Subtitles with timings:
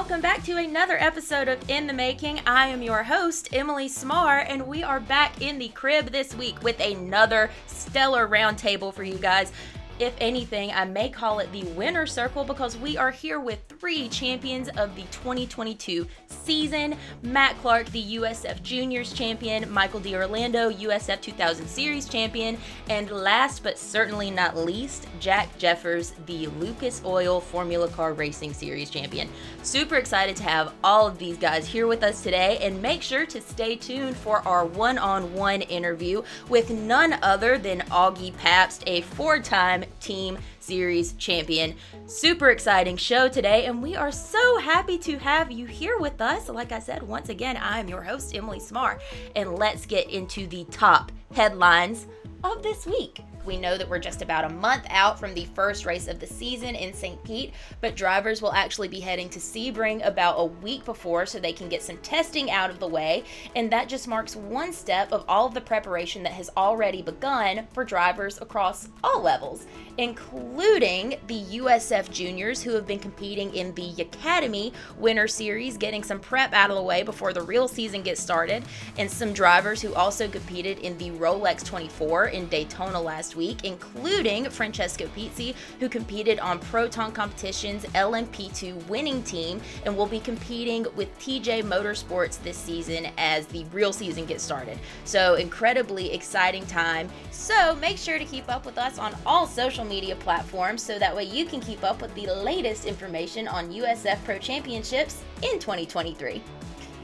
[0.00, 2.40] welcome back to another episode of In the Making.
[2.46, 6.62] I am your host, Emilee Smarr, and we are back in the crib this week
[6.62, 9.52] with another stellar roundtable for you guys.
[10.00, 14.08] If anything, I may call it the winner circle because we are here with three
[14.08, 21.68] champions of the 2022 season Mac Clark, the USF Juniors champion, Michael D'Orlando, USF 2000
[21.68, 22.56] Series champion,
[22.88, 28.88] and last but certainly not least, Jack Jeffers, the Lucas Oil Formula Car Racing Series
[28.88, 29.28] champion.
[29.62, 33.26] Super excited to have all of these guys here with us today, and make sure
[33.26, 38.82] to stay tuned for our one on one interview with none other than Augie Pabst,
[38.86, 41.74] a four time Team Series champion.
[42.06, 46.48] Super exciting show today, and we are so happy to have you here with us.
[46.48, 49.00] Like I said, once again, I'm your host, Emilee Smarr,
[49.36, 52.06] and let's get into the top headlines
[52.44, 53.20] of this week.
[53.44, 56.26] We know that we're just about a month out from the first race of the
[56.26, 57.22] season in St.
[57.24, 61.52] Pete, but drivers will actually be heading to Sebring about a week before so they
[61.52, 63.24] can get some testing out of the way.
[63.56, 67.66] And that just marks one step of all of the preparation that has already begun
[67.72, 69.66] for drivers across all levels,
[69.98, 76.20] including the USF juniors who have been competing in the Academy Winter Series, getting some
[76.20, 78.64] prep out of the way before the real season gets started,
[78.98, 83.64] and some drivers who also competed in the Rolex 24 in Daytona last last week,
[83.64, 90.84] including Francesco Pizzi, who competed on Proton Competition's LMP2 winning team and will be competing
[90.96, 94.78] with TJ Motorsports this season as the real season gets started.
[95.04, 97.08] So, incredibly exciting time.
[97.30, 101.14] So, make sure to keep up with us on all social media platforms so that
[101.14, 106.42] way you can keep up with the latest information on USF Pro Championships in 2023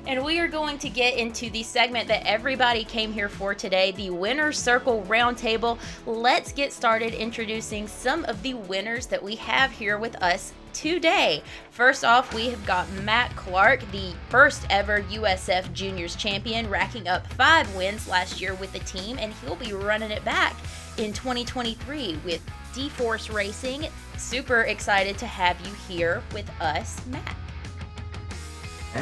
[0.07, 3.91] and we are going to get into the segment that everybody came here for today
[3.93, 5.79] the Winner's Circle Roundtable.
[6.07, 11.43] Let's get started introducing some of the winners that we have here with us today.
[11.71, 17.27] First off, we have got Mac Clark, the first ever USF Juniors champion, racking up
[17.33, 20.55] five wins last year with the team, and he'll be running it back
[20.99, 23.87] in 2023 with DEForce Racing.
[24.19, 27.37] Super excited to have you here with us, Mac.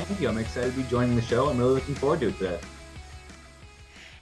[0.02, 0.28] Thank you.
[0.28, 1.48] I'm excited to be joining the show.
[1.48, 2.58] I'm really looking forward to it today.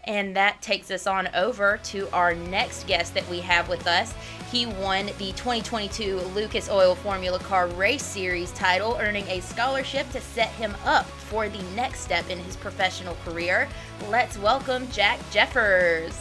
[0.04, 4.12] And that takes us on over to our next guest that we have with us.
[4.50, 10.20] He won the 2022 Lucas Oil Formula Car Race Series title, earning a scholarship to
[10.20, 13.68] set him up for the next step in his professional career.
[14.08, 16.18] Let's welcome Jack Jeffers.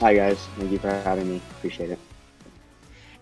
[0.00, 0.38] Hi, guys.
[0.58, 1.40] Thank you for having me.
[1.58, 1.98] Appreciate it.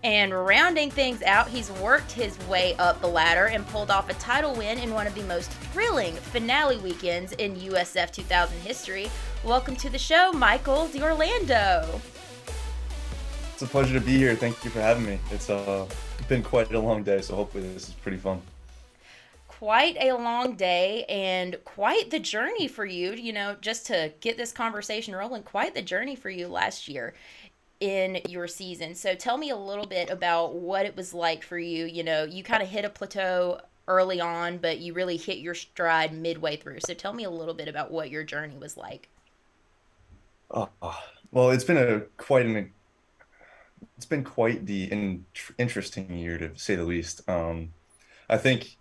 [0.03, 4.15] And rounding things out, he's worked his way up the ladder and pulled off a
[4.15, 9.11] title win in one of the most thrilling finale weekends in USF 2000 history.
[9.43, 12.01] Welcome to the show, Michael D'Orlando.
[13.53, 14.35] It's a pleasure to be here.
[14.35, 15.19] Thank you for having me.
[15.29, 15.85] It's uh,
[16.27, 18.41] been quite a long day, so hopefully this is pretty fun
[19.61, 24.35] quite a long day and quite the journey for you, you know, just to get
[24.35, 27.13] this conversation rolling, quite the journey for you last year
[27.81, 28.95] in your season.
[28.95, 31.85] So tell me a little bit about what it was like for you.
[31.85, 35.55] You know, you kind of hit a plateau early on, but you really hit your
[35.55, 36.79] stride midway through.
[36.85, 39.09] So tell me a little bit about what your journey was like.
[40.51, 40.69] Oh,
[41.31, 42.71] well, it's been a quite an
[43.97, 45.25] it's been quite the in,
[45.57, 47.27] interesting year to say the least.
[47.27, 47.73] Um,
[48.29, 48.77] I think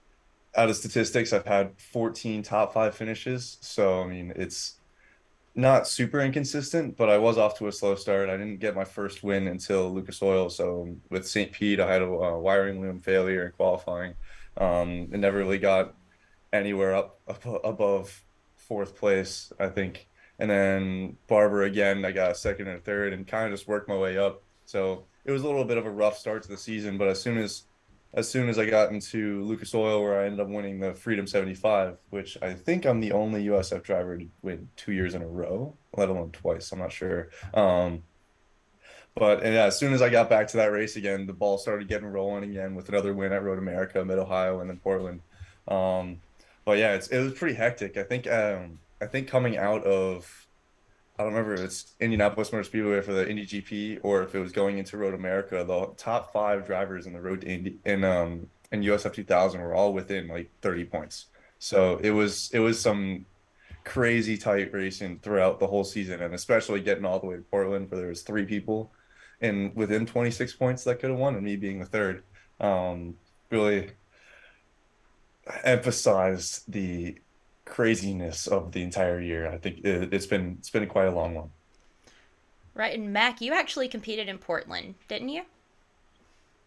[0.57, 3.57] out of statistics, I've had 14 top five finishes.
[3.61, 4.80] So I mean, it's
[5.55, 8.29] not super inconsistent, but I was off to a slow start.
[8.29, 10.49] I didn't get my first win until Lucas Oil.
[10.49, 11.53] So with St.
[11.53, 14.15] Pete, I had a, a wiring loom failure in qualifying.
[14.57, 15.95] Um, and never really got
[16.53, 18.23] anywhere up, up above
[18.57, 20.09] fourth place, I think.
[20.39, 23.89] And then Barber again, I got a second and third, and kind of just worked
[23.89, 24.43] my way up.
[24.65, 27.21] So it was a little bit of a rough start to the season, but as
[27.21, 27.65] soon as
[28.13, 31.27] as soon as I got into Lucas Oil, where I ended up winning the Freedom
[31.27, 35.27] 75, which I think I'm the only USF driver to win two years in a
[35.27, 36.73] row, let alone twice.
[36.73, 37.29] I'm not sure.
[37.55, 38.03] Um,
[39.15, 41.89] but yeah, as soon as I got back to that race again, the ball started
[41.89, 45.21] getting rolling again with another win at Road America, Mid Ohio, and then Portland.
[45.69, 46.21] Um,
[46.65, 47.97] but yeah, it's, it was pretty hectic.
[47.97, 50.47] I think um, I think coming out of
[51.21, 54.39] I don't remember if it's Indianapolis Motor Speedway for the Indy GP or if it
[54.39, 55.63] was going into Road America.
[55.63, 59.75] The top five drivers in the road to Indy in um in USF 2000 were
[59.75, 61.27] all within like 30 points.
[61.59, 63.27] So it was it was some
[63.85, 67.91] crazy tight racing throughout the whole season, and especially getting all the way to Portland,
[67.91, 68.91] where there was three people
[69.43, 72.23] and within 26 points that could have won, and me being the third.
[72.61, 73.17] Um,
[73.51, 73.91] really
[75.65, 77.19] emphasized the
[77.71, 79.51] craziness of the entire year.
[79.51, 81.51] I think it, has been it's been quite a long one.
[82.75, 85.43] Right, and Mac, you actually competed in Portland, didn't you?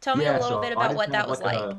[0.02, 1.58] Tell me yeah, a little so bit about what that was like.
[1.58, 1.78] A,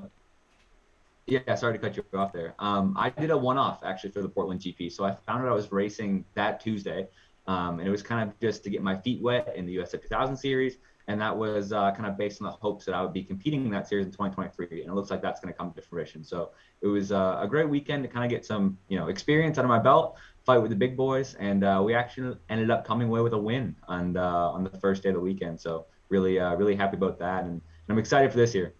[1.26, 2.54] Yeah, sorry to cut you off there.
[2.58, 4.92] Um, I did a one-off actually for the Portland GP.
[4.92, 7.06] So I found out I was racing that Tuesday,
[7.46, 10.02] um, and it was kind of just to get my feet wet in the USF
[10.02, 10.78] 2000 series,
[11.08, 13.64] and that was uh, kind of based on the hopes that I would be competing
[13.64, 16.24] in that series in 2023, and it looks like that's going to come to fruition.
[16.24, 19.58] So it was uh, a great weekend to kind of get some, you know, experience
[19.58, 23.08] under my belt, fight with the big boys, and uh, we actually ended up coming
[23.08, 25.60] away with a win on uh, on the first day of the weekend.
[25.60, 28.74] So really, uh, really happy about that, and, and I'm excited for this year.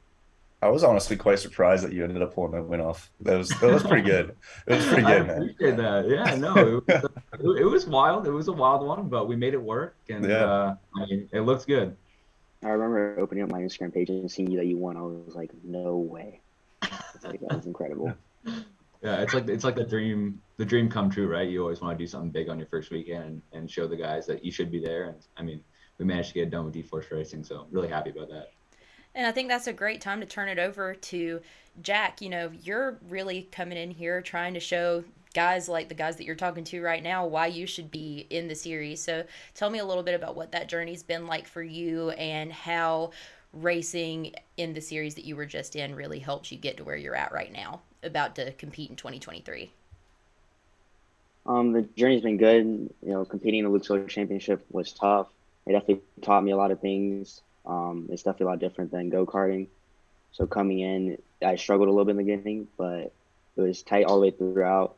[0.63, 3.11] I was honestly quite surprised that you ended up pulling that win off.
[3.21, 4.35] That was that was pretty good.
[4.67, 5.43] It was pretty good, I man.
[5.43, 6.09] appreciate that.
[6.09, 8.27] Yeah, no, it was, it was wild.
[8.27, 10.45] It was a wild one, but we made it work, and Yeah.
[10.45, 11.99] uh, I mean, it looks good.
[12.65, 14.97] I remember opening up my Instagram page and seeing you that you won.
[14.97, 16.41] I was like, no way.
[17.23, 18.13] Like, that was incredible.
[19.05, 21.47] Yeah, it's like it's like the dream the dream come true, right?
[21.47, 23.97] You always want to do something big on your first weekend and, and show the
[23.97, 25.09] guys that you should be there.
[25.09, 25.63] And I mean,
[25.99, 28.53] we managed to get it done with DEForce Racing, so I'm really happy about that.
[29.15, 31.41] And I think that's a great time to turn it over to
[31.83, 32.23] Jack.
[32.23, 36.25] You know, you're really coming in here trying to show guys like the guys that
[36.25, 39.03] you're talking to right now why you should be in the series.
[39.03, 42.53] So tell me a little bit about what that journey's been like for you and
[42.53, 43.11] how
[43.53, 46.97] racing in the series that you were just in really helped you get to where
[46.97, 49.71] you're at right now, about to compete in 2023.
[51.47, 52.65] Um, the journey's been good.
[52.65, 55.29] You know, competing in the Solar Championship was tough.
[55.67, 57.43] It definitely taught me a lot of things.
[57.67, 59.67] Um, it's definitely a lot different than go karting.
[60.33, 63.13] So coming in, I struggled a little bit in the beginning, but
[63.57, 64.97] it was tight all the way throughout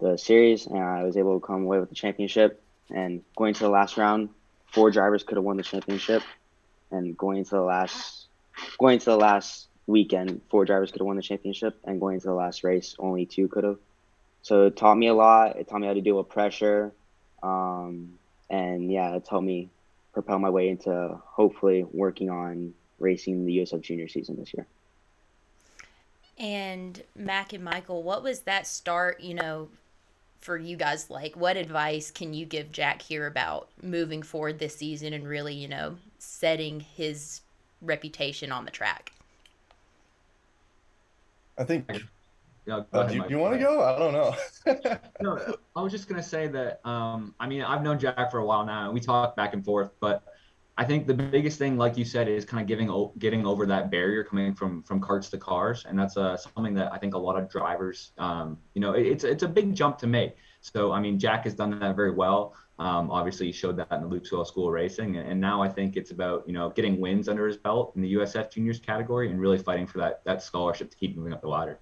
[0.00, 2.62] the series, and I was able to come away with the championship.
[2.90, 4.30] And going to the last round,
[4.72, 6.22] four drivers could have won the championship,
[6.90, 8.26] and going into the last,
[8.78, 12.26] going to the last weekend, four drivers could have won the championship, and going to
[12.26, 13.78] the last race, only two could have.
[14.42, 15.56] So it taught me a lot.
[15.56, 16.92] It taught me how to deal with pressure.
[17.42, 18.18] Um,
[18.48, 19.68] and yeah, it helped me
[20.14, 24.66] propel my way into hopefully working on racing the USF junior season this year.
[26.38, 29.68] And Mac and Michael, what was that start, you know,
[30.40, 31.36] for you guys like?
[31.36, 35.68] What advice can you give Jack here about moving forward this season and really, you
[35.68, 37.40] know, setting his
[37.80, 39.12] reputation on the track?
[41.58, 41.90] I think.
[42.66, 43.82] Yeah, go Uh, ahead, do you, you want to go?
[43.82, 44.34] I don't know.
[45.20, 45.38] No,
[45.74, 46.80] I was just gonna say that.
[46.86, 49.64] Um, I mean, I've known Jack for a while now, and we talk back and
[49.64, 49.90] forth.
[50.00, 50.22] But
[50.78, 53.90] I think the biggest thing, like you said, is kind of giving getting over that
[53.90, 57.18] barrier coming from from carts to cars, and that's uh, something that I think a
[57.18, 60.36] lot of drivers, um, you know, it, it's it's a big jump to make.
[60.60, 62.54] So I mean, Jack has done that very well.
[62.78, 65.96] Um, obviously, he showed that in the Soil School Racing, and, and now I think
[65.96, 69.40] it's about you know getting wins under his belt in the USF Juniors category and
[69.40, 71.80] really fighting for that that scholarship to keep moving up the ladder.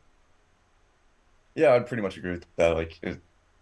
[1.55, 2.75] Yeah, I'd pretty much agree with that.
[2.75, 2.99] Like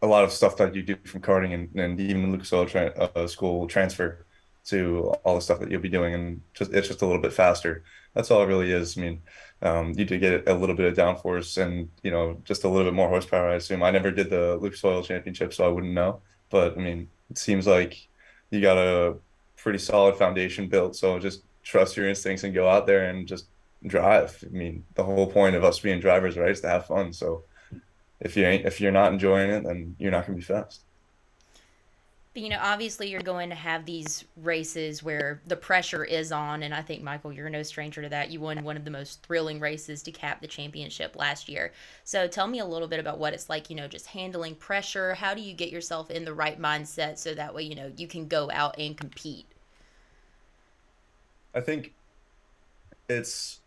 [0.00, 2.66] a lot of stuff that you do from karting and, and even the Lucas Oil
[2.66, 4.25] tra- uh, school transfer
[4.66, 7.32] to all the stuff that you'll be doing, and just it's just a little bit
[7.32, 7.84] faster.
[8.14, 8.96] That's all it really is.
[8.96, 9.22] I mean,
[9.62, 12.84] um, you do get a little bit of downforce and you know just a little
[12.84, 13.49] bit more horsepower.
[13.49, 16.20] I assume I never did the Lucas Oil Championship, so I wouldn't know.
[16.50, 18.06] But I mean, it seems like
[18.50, 19.17] you got a
[19.56, 20.96] pretty solid foundation built.
[20.96, 23.46] So just trust your instincts and go out there and just
[23.86, 24.43] drive.
[24.44, 27.12] I mean, the whole point of us being drivers, right, is to have fun.
[27.12, 27.44] So
[28.20, 30.82] if you ain't if you're not enjoying it, then you're not gonna be fast.
[32.36, 36.74] You know, obviously you're going to have these races where the pressure is on, and
[36.74, 38.29] I think Michael, you're no stranger to that.
[38.31, 41.72] You won one of the most thrilling races to cap the championship last year.
[42.03, 45.14] So tell me a little bit about what it's like, you know, just handling pressure.
[45.14, 48.08] How do you get yourself in the right mindset so that way, you know, you
[48.08, 49.46] can go out and compete?
[51.55, 51.94] I think
[53.08, 53.60] it's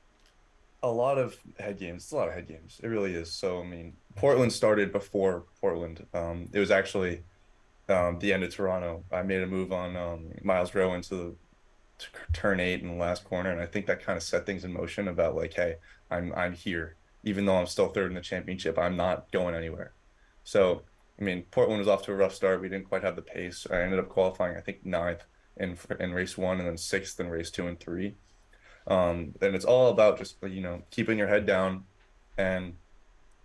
[0.84, 2.04] a lot of head games.
[2.04, 2.82] It's a lot of head games.
[2.84, 3.32] It really is.
[3.32, 6.06] So I mean, Portland started before Portland.
[6.14, 7.24] Um, it was actually
[7.90, 9.04] um, the end of Toronto.
[9.12, 11.36] I made a move on um, Myles Rowe into the
[12.34, 14.74] turn eight in the last corner, and I think that kind of set things in
[14.74, 15.76] motion about like, hey,
[16.12, 18.78] I'm I'm here, even though I'm still third in the championship.
[18.78, 19.94] I'm not going anywhere.
[20.44, 20.84] So
[21.20, 22.62] I mean, Portland was off to a rough start.
[22.62, 23.66] We didn't quite have the pace.
[23.72, 25.24] I ended up qualifying, I think, ninth
[25.58, 28.16] in in race one, and then sixth in race two and three.
[28.88, 31.86] Um, and it's all about just you know keeping your head down
[32.38, 32.76] and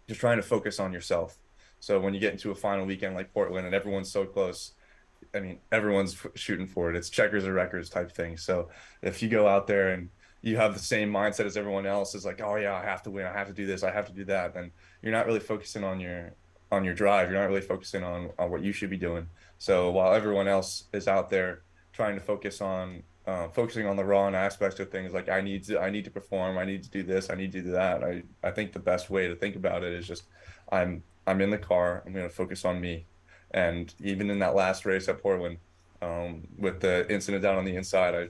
[0.07, 1.39] just trying to focus on yourself.
[1.83, 4.75] So when you get into a final weekend like Portland and everyone's so close,
[5.35, 6.97] I mean everyone's shooting for it.
[6.97, 8.37] It's checkers or records type thing.
[8.37, 8.69] So
[9.03, 10.09] if you go out there and
[10.43, 13.11] you have the same mindset as everyone else is like, oh yeah, I have to
[13.11, 14.71] win, I have to do this, I have to do that, then
[15.03, 16.35] you're not really focusing on your
[16.71, 17.29] on your drive.
[17.29, 19.27] You're not really focusing on on what you should be doing.
[19.59, 21.63] So while everyone else is out there
[21.93, 25.65] trying to focus on uh, focusing on the wrong aspects of things like I need
[25.65, 28.03] to I need to perform, I need to do this, I need to do that.
[28.03, 30.25] I, I think the best way to think about it is just
[30.71, 33.07] I'm I'm in the car, I'm gonna focus on me.
[33.53, 35.59] And even in that last race at Portland,
[36.01, 38.29] um, with the incident down on the inside, I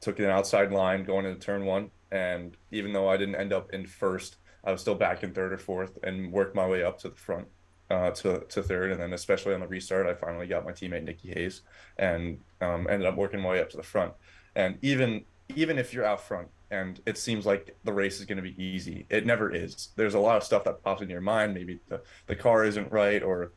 [0.00, 1.90] took an outside line going into turn one.
[2.10, 5.52] And even though I didn't end up in first, I was still back in third
[5.52, 7.48] or fourth and worked my way up to the front
[7.90, 11.04] uh, to to third, and then especially on the restart, I finally got my teammate
[11.04, 11.62] Nikki Hayes
[11.98, 14.12] and um, ended up working my way up to the front.
[14.54, 15.24] And even
[15.54, 18.60] even if you're out front and it seems like the race is going to be
[18.62, 19.90] easy, it never is.
[19.94, 21.54] There's a lot of stuff that pops in your mind.
[21.54, 23.52] Maybe the the car isn't right or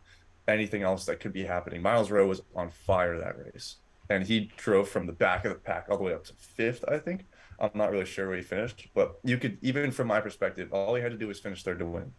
[0.47, 1.81] anything else that could be happening.
[1.81, 3.77] Myles Rowe was on fire that race,
[4.09, 6.83] and he drove from the back of the pack all the way up to fifth,
[6.87, 7.25] I think.
[7.59, 10.95] I'm not really sure where he finished, but you could even from my perspective, all
[10.95, 12.13] he had to do was finish third to win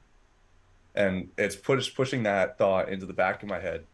[0.94, 3.86] and it's push, pushing that thought into the back of my head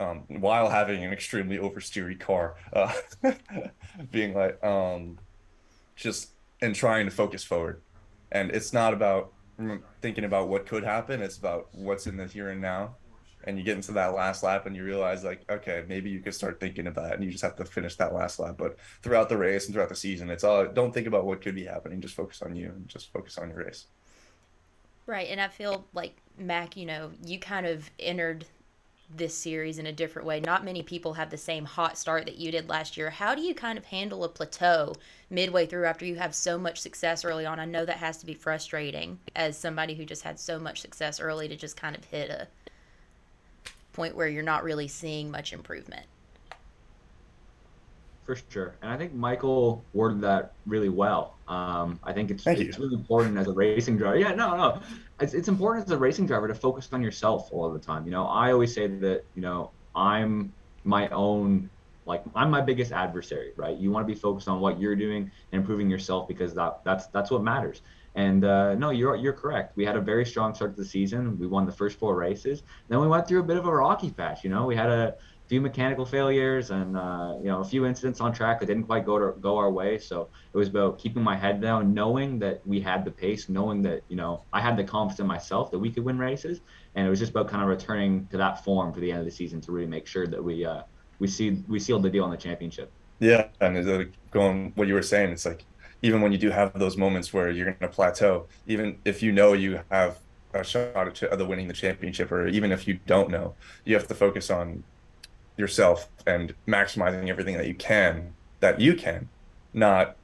[0.00, 2.92] um, while having an extremely oversteery car, uh,
[4.10, 5.18] being like, um,
[5.94, 6.30] just
[6.62, 7.82] and trying to focus forward.
[8.32, 9.32] And it's not about
[10.00, 12.96] thinking about what could happen; it's about what's in the here and now.
[13.44, 16.34] And you get into that last lap, and you realize, like, okay, maybe you could
[16.34, 18.56] start thinking about it, and you just have to finish that last lap.
[18.58, 21.54] But throughout the race and throughout the season, it's all don't think about what could
[21.54, 23.86] be happening; just focus on you and just focus on your race.
[25.10, 28.44] Right, and I feel like Mac, you know, you kind of entered
[29.12, 30.38] this series in a different way.
[30.38, 33.10] Not many people have the same hot start that you did last year.
[33.10, 34.94] How do you kind of handle a plateau
[35.28, 37.58] midway through after you have so much success early on?
[37.58, 41.18] I know that has to be frustrating as somebody who just had so much success
[41.18, 42.46] early to just kind of hit a
[43.92, 46.06] point where you're not really seeing much improvement.
[48.30, 48.76] For sure.
[48.80, 51.34] And I think Michael worded that really well.
[51.48, 54.16] Um, I think it's, it's really important as a racing driver.
[54.16, 54.80] Yeah, no, no.
[55.18, 58.04] It's, it's important as a racing driver to focus on yourself all the time.
[58.04, 60.52] You know, I always say that, you know, I'm
[60.84, 61.70] my own,
[62.06, 63.76] like, I'm my biggest adversary, right?
[63.76, 67.08] You want to be focused on what you're doing and improving yourself because that, that's,
[67.08, 67.82] that's what matters.
[68.14, 69.76] And uh, no, you're you're correct.
[69.76, 71.38] We had a very strong start to the season.
[71.38, 72.64] We won the first four races.
[72.88, 74.42] Then we went through a bit of a rocky patch.
[74.42, 75.14] You know, we had a
[75.50, 79.04] few mechanical failures and uh, you know a few incidents on track that didn't quite
[79.04, 79.98] go to go our way.
[79.98, 83.82] So it was about keeping my head down, knowing that we had the pace, knowing
[83.82, 86.60] that you know I had the confidence in myself that we could win races,
[86.94, 89.24] and it was just about kind of returning to that form for the end of
[89.24, 90.82] the season to really make sure that we uh,
[91.18, 92.92] we see we sealed the deal on the championship.
[93.18, 93.74] Yeah, and
[94.30, 95.64] going what you were saying, it's like
[96.00, 99.32] even when you do have those moments where you're going to plateau, even if you
[99.32, 100.20] know you have
[100.54, 104.06] a shot at the winning the championship, or even if you don't know, you have
[104.06, 104.84] to focus on
[105.60, 109.28] yourself and maximizing everything that you can that you can
[109.72, 110.16] not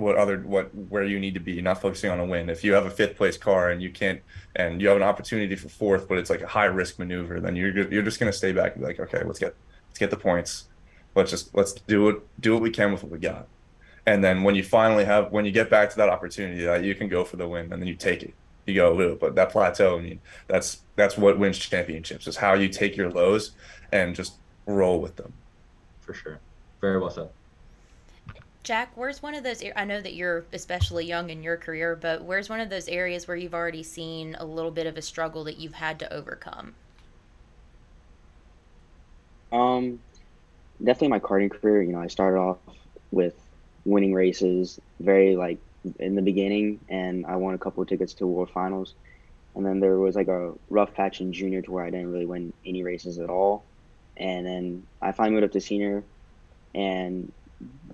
[0.00, 2.48] what other what where you need to be not focusing on a win.
[2.48, 4.20] If you have a fifth place car and you can't
[4.56, 7.54] and you have an opportunity for fourth but it's like a high risk maneuver then
[7.54, 9.54] you're you're just going to stay back and be like okay let's get
[9.88, 10.68] let's get the points.
[11.14, 13.46] Let's just let's do it do what we can with what we got.
[14.06, 16.94] And then when you finally have when you get back to that opportunity that you
[16.94, 18.34] can go for the win and then you take it.
[18.66, 22.54] You go ooh, but that plateau i mean that's that's what wins championships is how
[22.54, 23.52] you take your lows
[23.90, 24.34] and just
[24.66, 25.32] roll with them.
[26.00, 26.40] For sure.
[26.80, 27.28] Very well said.
[28.62, 29.62] Jack, where's one of those?
[29.74, 33.26] I know that you're especially young in your career, but where's one of those areas
[33.26, 36.74] where you've already seen a little bit of a struggle that you've had to overcome?
[39.50, 39.98] Um,
[40.78, 41.82] definitely my karting career.
[41.82, 42.58] You know, I started off
[43.10, 43.34] with
[43.86, 45.58] winning races, very like
[45.98, 48.94] in the beginning, and I won a couple of tickets to World Finals.
[49.54, 52.26] And then there was like a rough patch in junior to where I didn't really
[52.26, 53.64] win any races at all
[54.20, 56.04] and then I finally moved up to senior,
[56.74, 57.32] and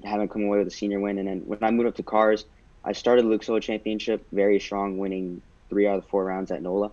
[0.05, 1.19] haven't come away with a senior win.
[1.19, 2.45] And then when I moved up to cars,
[2.85, 5.41] I started Oil Championship very strong, winning
[5.71, 6.91] three out of the four rounds at NOLA,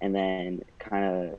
[0.00, 1.38] and then kind of,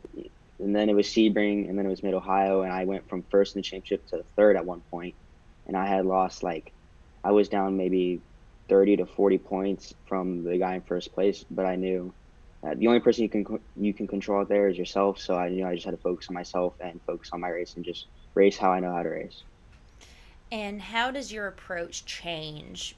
[0.59, 3.23] and then it was Sebring, and then it was Mid Ohio, and I went from
[3.23, 5.15] first in the championship to third at one point,
[5.67, 6.71] and I had lost like,
[7.23, 8.21] I was down maybe
[8.69, 12.13] 30 to 40 points from the guy in first place, but I knew
[12.65, 15.19] uh, the only person you can you can control out there is yourself.
[15.19, 17.49] So I you know I just had to focus on myself and focus on my
[17.49, 19.43] race and just race how I know how to race.
[20.51, 22.95] And how does your approach change?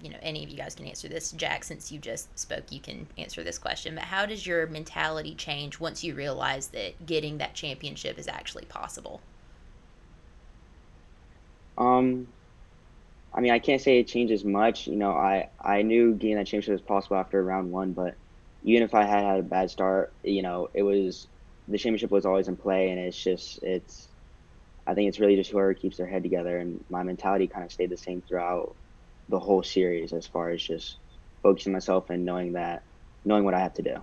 [0.00, 1.32] You know, any of you guys can answer this.
[1.32, 3.96] Jack, since you just spoke, you can answer this question.
[3.96, 8.66] But how does your mentality change once you realize that getting that championship is actually
[8.66, 9.20] possible?
[11.76, 12.28] Um,
[13.34, 14.86] I mean, I can't say it changes much.
[14.86, 18.14] You know, I I knew getting that championship was possible after round one, but
[18.62, 21.26] even if I had had a bad start, you know, it was
[21.68, 24.08] the championship was always in play, and it's just it's.
[24.86, 27.70] I think it's really just whoever keeps their head together, and my mentality kind of
[27.70, 28.74] stayed the same throughout
[29.28, 30.96] the whole series, as far as just
[31.42, 32.82] focusing myself and knowing that,
[33.24, 33.96] knowing what I have to do.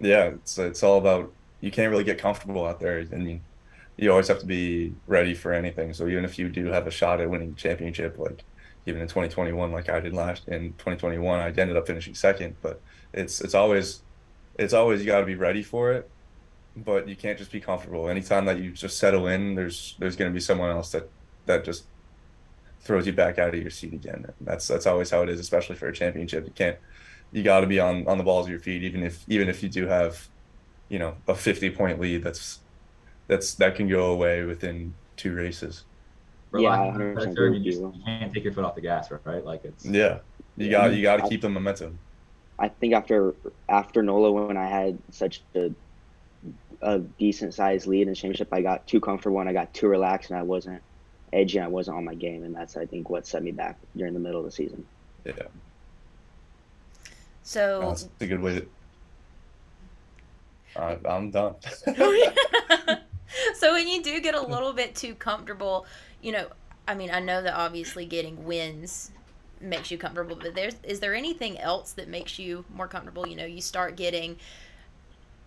[0.00, 2.98] Yeah, it's it's all about you can't really get comfortable out there.
[2.98, 3.40] and mean,
[3.96, 5.94] you always have to be ready for anything.
[5.94, 8.44] So even if you do have a shot at winning championship, like
[8.86, 12.80] even in 2021, like I did last in 2021, I ended up finishing second, but
[13.12, 14.02] it's it's always
[14.58, 16.10] it's always you got to be ready for it
[16.76, 20.28] but you can't just be comfortable anytime that you just settle in there's there's going
[20.28, 21.08] to be someone else that
[21.46, 21.84] that just
[22.80, 25.76] throws you back out of your seat again that's that's always how it is especially
[25.76, 26.76] for a championship you can't
[27.34, 29.62] you got to be on on the balls of your feet, even if even if
[29.62, 30.28] you do have,
[30.88, 32.22] you know, a 50 point lead.
[32.22, 32.60] That's
[33.26, 35.84] that's that can go away within two races.
[36.54, 37.92] For Yeah, lack of a better 100% term, agree you, just, you.
[37.92, 39.44] you can't take your foot off the gas, right?
[39.44, 40.20] Like it's Yeah,
[40.56, 41.98] you Yeah, got I you got to keep the momentum.
[42.58, 43.34] I think after
[43.68, 45.70] after Nola, when I had such a
[46.82, 49.88] a decent sized lead in the championship, I got too comfortable and I got too
[49.88, 50.82] relaxed and I wasn't
[51.32, 51.58] edgy.
[51.58, 54.14] and I wasn't on my game, and that's I think what set me back during
[54.14, 54.86] the middle of the season.
[55.24, 55.48] Yeah,
[57.42, 58.68] So that's a good way to.
[60.76, 61.54] I, I'm done.
[63.54, 65.86] so when you do get a little bit too comfortable,
[66.24, 66.46] you know,
[66.88, 69.12] I mean, I know that obviously getting wins
[69.60, 73.28] makes you comfortable, but there's is there anything else that makes you more comfortable?
[73.28, 74.36] You know, you start getting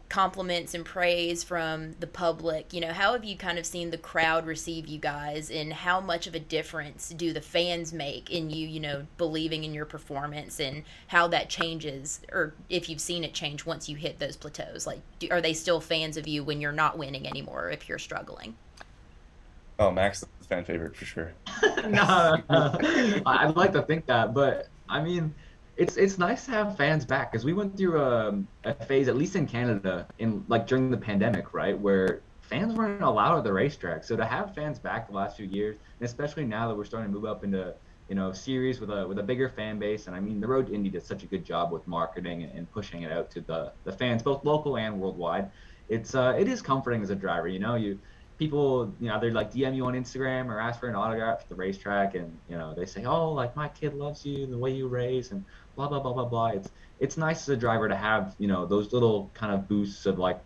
[0.08, 2.74] compliments and praise from the public.
[2.74, 6.00] You know, how have you kind of seen the crowd receive you guys and how
[6.00, 9.86] much of a difference do the fans make in you, you know, believing in your
[9.86, 14.38] performance and how that changes or if you've seen it change once you hit those
[14.38, 14.86] plateaus?
[14.86, 17.90] Like do, are they still fans of you when you're not winning anymore or if
[17.90, 18.56] you're struggling?
[19.80, 21.34] Oh, Mac's, the fan favorite for sure.
[21.88, 25.34] no, I'd like to think that, but I mean,
[25.76, 29.16] it's it's nice to have fans back because we went through a, a phase, at
[29.16, 33.54] least in Canada, in like during the pandemic, right, where fans weren't allowed at the
[33.54, 34.04] racetrack.
[34.04, 37.12] So to have fans back the last few years, and especially now that we're starting
[37.12, 37.76] to move up into
[38.10, 40.68] you know series with a with a bigger fan base, and I mean the Road
[40.68, 43.42] to Indy did such a good job with marketing and, and pushing it out to
[43.42, 45.52] the the fans, both local and worldwide.
[45.88, 48.00] It's uh it is comforting as a driver, you know you
[48.38, 51.50] people, you know, they're like DM you on Instagram or ask for an autograph at
[51.50, 54.58] the racetrack, and you know they say, oh, like my kid loves you, and the
[54.58, 55.44] way you race, and
[55.76, 56.48] blah blah blah blah blah.
[56.48, 60.06] It's it's nice as a driver to have you know those little kind of boosts
[60.06, 60.40] of like,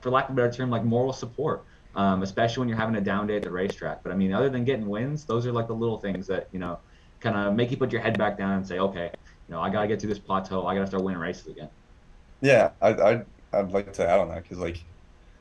[0.00, 3.00] for lack of a better term, like moral support, um, especially when you're having a
[3.00, 4.02] down day at the racetrack.
[4.02, 6.58] But I mean, other than getting wins, those are like the little things that you
[6.58, 6.78] know
[7.20, 9.10] kind of make you put your head back down and say, okay,
[9.48, 11.68] you know, I gotta get to this plateau, I gotta start winning races again.
[12.40, 14.84] Yeah, I I I'd like to add on that because like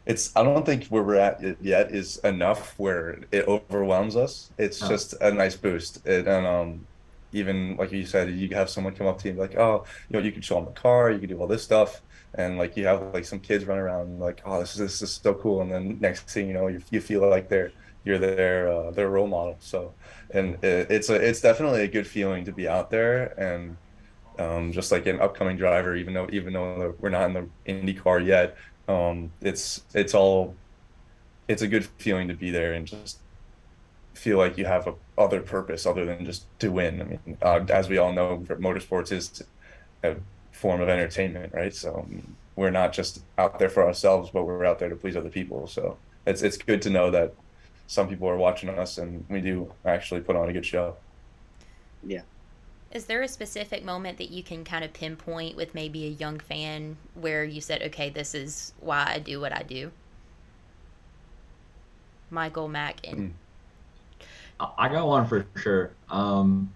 [0.10, 4.52] it's I don't think where we're at yet is enough where it overwhelms us.
[4.60, 4.88] It's No.
[4.88, 6.06] just a nice boost.
[6.08, 6.88] It, and um
[7.34, 9.86] even like you said, you have someone come up to you and be like, oh,
[10.10, 12.02] you know, you can show them the car, you can do all this stuff,
[12.38, 15.16] and like you have like some kids run around like, oh, this is this is
[15.24, 17.74] so cool, and then next thing you know, you you feel like they're
[18.06, 19.58] you're their uh, their role model.
[19.62, 19.96] So,
[20.34, 23.78] and it, it's a it's definitely a good feeling to be out there and
[24.38, 27.94] um, just like an upcoming driver, even though even though we're not in the Indy
[27.94, 28.56] car yet,
[28.90, 30.56] um, it's it's all
[31.48, 33.20] it's a good feeling to be there and just
[34.14, 37.02] feel like you have a other purpose other than just to win.
[37.02, 39.44] I mean, uh, as we all know, motorsports is
[40.04, 40.16] a
[40.52, 41.74] form of entertainment, right?
[41.74, 45.16] So um, we're not just out there for ourselves, but we're out there to please
[45.16, 45.68] other people.
[45.68, 47.34] So it's it's good to know that
[47.88, 50.96] some people are watching us and we do actually put on a good show.
[52.92, 56.40] Is there a specific moment that you can kind of pinpoint with maybe a young
[56.40, 59.92] fan where you said, okay, this is why I do what I do?
[62.32, 63.34] Michael, Mac and
[64.60, 65.92] I I got one for sure.
[66.10, 66.74] Um,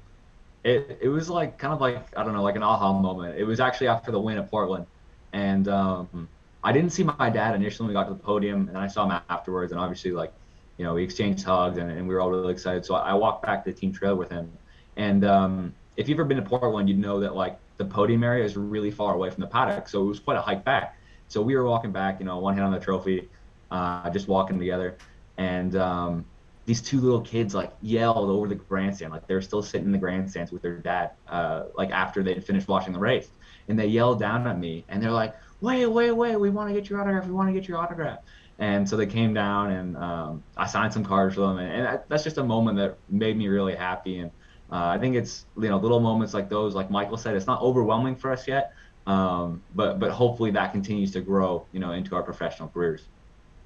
[0.64, 3.38] it it was like kind of like I don't know, like an aha moment.
[3.38, 4.86] It was actually after the win at Portland,
[5.34, 6.28] and um,
[6.64, 9.06] I didn't see my dad initially when we got to the podium, and I saw
[9.06, 10.32] him afterwards, and obviously like,
[10.78, 12.86] you know, we exchanged hugs, and, and we were all really excited.
[12.86, 14.52] So I, I walked back to the team trail with him,
[14.96, 18.44] and um, if you've ever been to Portland, you'd know that like the podium area
[18.44, 20.98] is really far away from the paddock, so it was quite a hike back.
[21.28, 23.30] So we were walking back, you know, one hand on the trophy,
[23.72, 24.98] uh, just walking together,
[25.38, 26.26] and um,
[26.66, 29.92] these two little kids like yelled over the grandstand, like they were still sitting in
[29.92, 33.30] the grandstands with their dad, uh, like after they'd finished watching the race,
[33.68, 36.36] and they yelled down at me, and they're like, "Wait, wait, wait!
[36.36, 37.26] We want to get your autograph.
[37.26, 38.20] We want to get your autograph."
[38.60, 41.86] And so they came down, and um, I signed some cards for them, and, and
[41.86, 44.20] that, that's just a moment that made me really happy.
[44.20, 44.32] And
[44.72, 47.62] uh, I think it's you know little moments like those, like Michael said, it's not
[47.62, 48.74] overwhelming for us yet,
[49.08, 53.08] um, but but hopefully that continues to grow, you know, into our professional careers.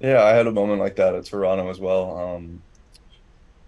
[0.00, 2.16] Yeah, I had a moment like that at Toronto as well.
[2.16, 2.62] Um,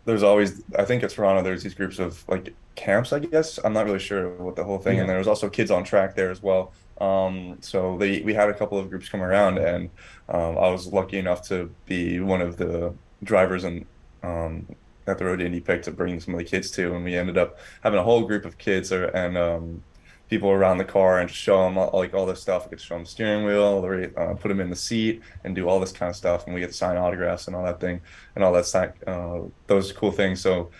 [0.05, 3.59] there's always, I think at Toronto, there's these groups of like camps, I guess.
[3.63, 4.97] I'm not really sure what the whole thing.
[4.97, 5.03] Yeah.
[5.03, 6.73] And there was also kids on track there as well.
[7.01, 9.91] Um, so they, we had a couple of groups come around, and
[10.29, 13.87] um, I was lucky enough to be one of the drivers and
[14.23, 14.67] um,
[15.11, 17.39] at the Road Indy pick to bring some of the kids to, and we ended
[17.39, 19.83] up having a whole group of kids and um,
[20.29, 22.67] people around the car and just show them all, like all this stuff.
[22.67, 23.85] I could show them the steering wheel,
[24.17, 26.61] uh, put them in the seat, and do all this kind of stuff, and we
[26.61, 28.01] get to sign autographs and all that thing,
[28.35, 30.41] and all that stuff, uh, those cool things.
[30.41, 30.71] So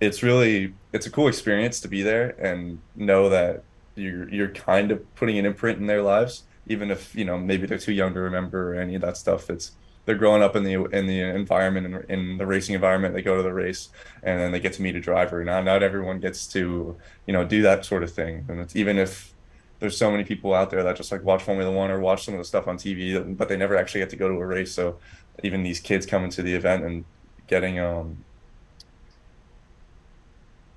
[0.00, 3.62] it's really it's a cool experience to be there and know that
[3.94, 7.66] you're you're kind of putting an imprint in their lives, even if you know maybe
[7.66, 9.48] they're too young to remember or any of that stuff.
[9.48, 9.72] It's
[10.06, 13.14] they're growing up in the in the environment in, in the racing environment.
[13.14, 13.90] They go to the race
[14.22, 15.44] and then they get to meet a driver.
[15.44, 18.98] Now, not everyone gets to you know do that sort of thing, and it's even
[18.98, 19.34] if
[19.80, 22.34] there's so many people out there that just like watch Formula One or watch some
[22.34, 24.72] of the stuff on TV, but they never actually get to go to a race.
[24.72, 24.98] So
[25.42, 27.04] even these kids coming to the event and
[27.48, 28.24] getting um,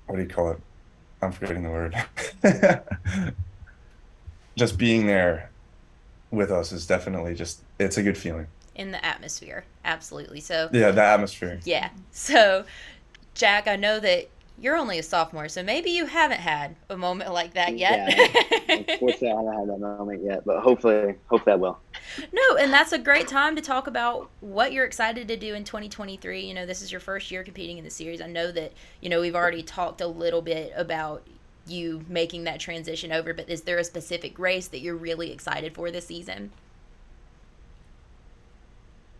[0.06, 0.60] what do you call it?
[1.22, 1.94] I'm forgetting the word.
[4.56, 5.50] just being there
[6.30, 8.48] with us is definitely just it's a good feeling.
[8.74, 10.40] In the atmosphere, absolutely.
[10.40, 11.60] So yeah, the atmosphere.
[11.64, 11.90] Yeah.
[12.12, 12.64] So,
[13.34, 14.30] Jack, I know that
[14.60, 18.14] you're only a sophomore, so maybe you haven't had a moment like that yet.
[18.68, 21.78] Yeah, unfortunately, I haven't had that moment yet, but hopefully, hope that will.
[22.32, 25.64] No, and that's a great time to talk about what you're excited to do in
[25.64, 26.40] 2023.
[26.40, 28.20] You know, this is your first year competing in the series.
[28.20, 31.26] I know that you know we've already talked a little bit about
[31.66, 35.74] you making that transition over, but is there a specific race that you're really excited
[35.74, 36.50] for this season?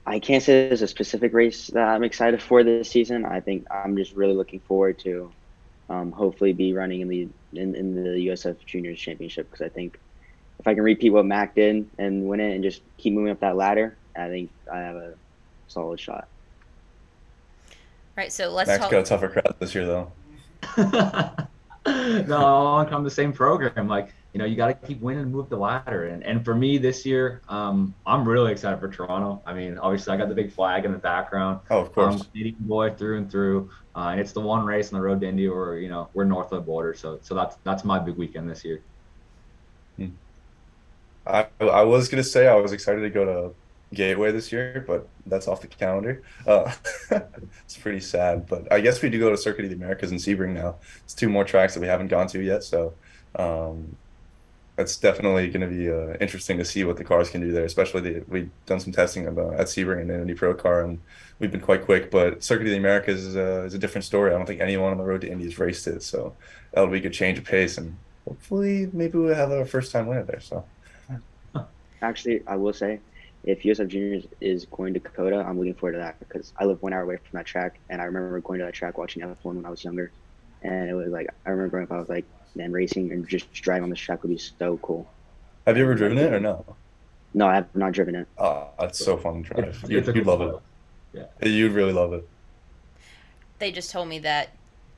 [0.06, 3.24] I can't say there's a specific race that I'm excited for this season.
[3.24, 5.30] I think I'm just really looking forward to
[5.88, 9.98] um, hopefully be running in the in, in the USF Juniors Championship because I think
[10.58, 13.40] if I can repeat what Mac did and win it and just keep moving up
[13.40, 15.14] that ladder, I think I have a
[15.68, 16.28] solid shot.
[18.16, 18.90] Right, so let's Mac's talk.
[18.90, 20.12] got a tougher crowd this year though.
[21.86, 23.88] no, all come the same program.
[23.88, 26.06] Like you know, you got to keep winning and move the ladder.
[26.06, 29.42] And and for me this year, um, I'm really excited for Toronto.
[29.44, 31.60] I mean, obviously I got the big flag in the background.
[31.70, 32.14] Oh, of course.
[32.14, 35.04] I'm a Canadian boy through and through, uh, and it's the one race on the
[35.04, 36.94] road to Indy where you know we're north of the border.
[36.94, 38.82] So so that's that's my big weekend this year.
[41.26, 43.54] I I was gonna say I was excited to go to
[43.92, 46.22] Gateway this year, but that's off the calendar.
[46.46, 46.72] Uh,
[47.64, 50.18] it's pretty sad, but I guess we do go to Circuit of the Americas in
[50.18, 50.76] Sebring now.
[51.02, 52.94] It's two more tracks that we haven't gone to yet, so
[53.34, 53.96] um,
[54.80, 57.64] it's definitely going to be uh, interesting to see what the cars can do there.
[57.64, 61.00] Especially the, we've done some testing of, uh, at Sebring and Indy Pro car, and
[61.38, 62.10] we've been quite quick.
[62.10, 64.32] But Circuit of the Americas is, uh, is a different story.
[64.32, 66.34] I don't think anyone on the road to Indy has raced it, so
[66.72, 70.06] that'll be a good change of pace, and hopefully maybe we'll have our first time
[70.06, 70.40] winner there.
[70.40, 70.64] So.
[72.02, 73.00] Actually, I will say,
[73.44, 76.82] if USF Juniors is going to Dakota, I'm looking forward to that because I live
[76.82, 79.36] one hour away from that track, and I remember going to that track watching F1
[79.42, 80.10] when I was younger,
[80.62, 82.24] and it was like I remember growing up, I was like,
[82.56, 85.08] man, racing and just driving on this track would be so cool.
[85.66, 86.64] Have you ever driven it or no?
[87.32, 88.26] No, I have not driven it.
[88.38, 89.64] Oh, that's so fun to drive.
[89.68, 90.62] It's- You'd, it's a you'd cool love
[91.12, 91.24] Yeah.
[91.40, 91.48] it.
[91.48, 92.28] You'd really love it.
[93.58, 94.50] They just told me that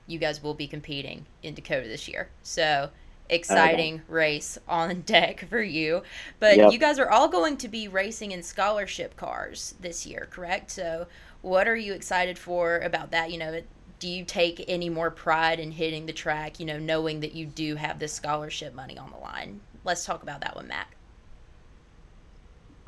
[0.06, 2.28] you guys will be competing in Dakota this year.
[2.42, 2.90] So
[3.28, 6.02] exciting race on deck for you.
[6.40, 6.72] But Yep.
[6.72, 10.70] you guys are all going to be racing in scholarship cars this year, correct?
[10.70, 11.06] So
[11.40, 13.30] what are you excited for about that?
[13.30, 13.60] You know,
[14.02, 17.46] do you take any more pride in hitting the track, you know, knowing that you
[17.46, 19.62] do have this scholarship money on the line?
[19.84, 20.96] Let's talk about that one, Mac.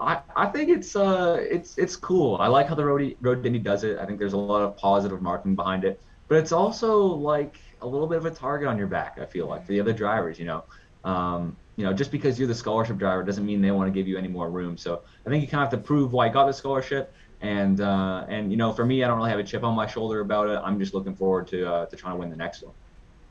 [0.00, 2.36] I, I think it's uh it's it's cool.
[2.40, 3.98] I like how the road road Indy does it.
[3.98, 7.86] I think there's a lot of positive marketing behind it, but it's also like a
[7.86, 9.18] little bit of a target on your back.
[9.20, 10.64] I feel like for the other drivers, you know,
[11.04, 14.08] um, you know, just because you're the scholarship driver doesn't mean they want to give
[14.08, 14.76] you any more room.
[14.76, 17.12] So I think you kind of have to prove why you got the scholarship.
[17.44, 19.86] And uh, and you know, for me, I don't really have a chip on my
[19.86, 20.58] shoulder about it.
[20.64, 22.72] I'm just looking forward to uh, to trying to win the next one.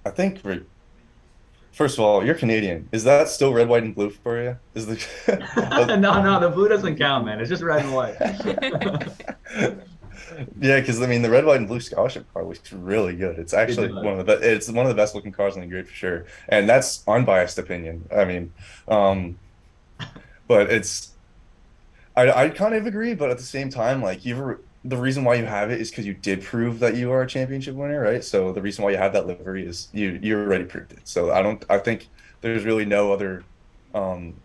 [0.06, 0.40] I think.
[0.44, 0.62] Re-
[1.72, 2.88] First of all, you're Canadian.
[2.92, 4.56] Is that still red, white, and blue for you?
[4.76, 7.40] Is the no, no, the blue doesn't count, man.
[7.40, 8.16] It's just red and white.
[10.62, 13.40] yeah, because I mean the red, white, and blue scholarship car looks really good.
[13.40, 15.88] It's actually one of the it's one of the best looking cars on the grid
[15.88, 18.08] for sure, and that's unbiased opinion.
[18.16, 18.54] I mean,
[18.88, 19.40] um,
[20.48, 21.13] but it's
[22.16, 25.36] I I kind of agree, but at the same time, like you the reason why
[25.36, 28.24] you have it is because you did prove that you are a championship winner, right?
[28.24, 31.08] So the reason why you have that livery is you you already proved it.
[31.08, 32.10] So I don't I think
[32.42, 33.48] there's really no other
[33.94, 34.42] um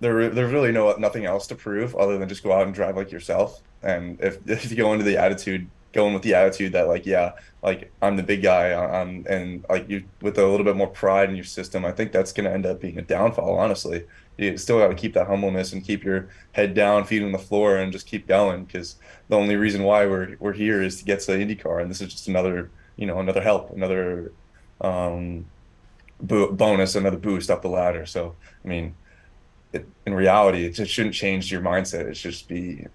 [0.00, 2.96] there there's really no nothing else to prove other than just go out and drive
[2.96, 3.62] like yourself.
[3.82, 7.32] And if if you go into the attitude going with the attitude that like yeah
[7.62, 11.30] like I'm the big guy I'm and like you with a little bit more pride
[11.30, 14.04] in your system I think that's gonna end up being a downfall honestly
[14.38, 17.38] you still got to keep that humbleness and keep your head down, feet on the
[17.38, 18.64] floor, and just keep going.
[18.64, 18.96] Because
[19.28, 22.12] the only reason why we're we're here is to get to IndyCar, and this is
[22.12, 24.32] just another you know another help, another
[24.80, 25.44] um,
[26.20, 28.06] bo- bonus, another boost up the ladder.
[28.06, 28.94] So I mean,
[29.72, 32.06] it, in reality, it just shouldn't change your mindset.
[32.06, 32.86] It should just be.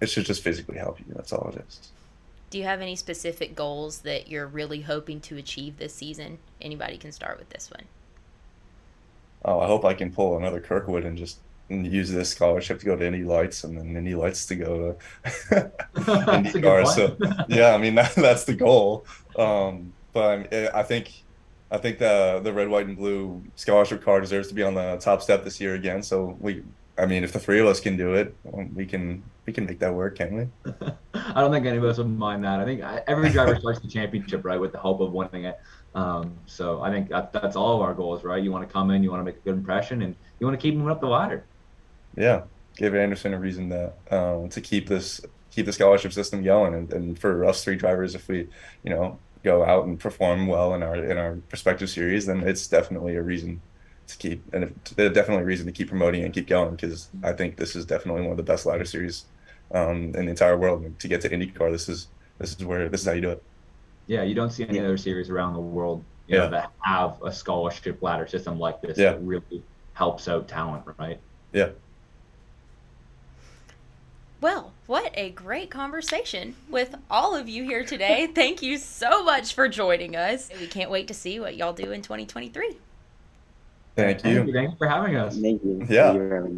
[0.00, 1.06] It should just physically help you.
[1.14, 1.92] That's all it is.
[2.48, 6.38] Do you have any specific goals that you're really hoping to achieve this season?
[6.60, 7.84] Anybody can start with this one.
[9.44, 12.96] Oh, I hope I can pull another Kirkwood and just use this scholarship to go
[12.96, 15.30] to Indy Lights and then Indy Lights to go to
[15.94, 16.86] IndyCar.
[16.86, 17.16] So
[17.48, 19.06] yeah, I mean that, that's the goal.
[19.36, 21.12] Um, but I, I think
[21.70, 24.96] I think the the red, white, and blue scholarship car deserves to be on the
[24.98, 26.02] top step this year again.
[26.02, 26.62] So we
[27.00, 28.34] I mean, if the three of us can do it,
[28.74, 30.48] we can we can make that work, can't we?
[31.14, 32.60] I don't think any of us would mind that.
[32.60, 35.58] I think every driver starts the championship right with the hope of winning it.
[35.94, 38.42] Um, so I think that, that's all of our goals, right?
[38.42, 40.58] You want to come in, you want to make a good impression, and you want
[40.58, 41.44] to keep moving up the ladder.
[42.16, 42.42] Yeah,
[42.76, 46.92] give Andersen a reason to um, to keep this keep the scholarship system going, and,
[46.92, 48.48] and for us three drivers, if we,
[48.84, 52.66] you know, go out and perform well in our in our respective series, then it's
[52.66, 53.60] definitely a reason
[54.06, 57.32] to keep and if, definitely a reason to keep promoting and keep going because I
[57.32, 59.24] think this is definitely one of the best ladder series
[59.72, 60.82] um, in the entire world.
[60.82, 63.30] And to get to IndyCar, this is this is where this is how you do
[63.30, 63.42] it.
[64.10, 66.42] Yeah, you don't see any other series around the world you yeah.
[66.42, 69.12] know, that have a scholarship ladder system like this yeah.
[69.12, 71.20] that really helps out talent, right?
[71.52, 71.68] Yeah.
[74.40, 78.26] Well, what a great conversation with all of you here today.
[78.34, 80.50] Thank you so much for joining us.
[80.58, 82.78] We can't wait to see what y'all do in 2023.
[83.94, 84.52] Thank you.
[84.52, 85.38] Thank you for having us.
[85.38, 85.86] Thank you.
[85.88, 86.48] Yeah.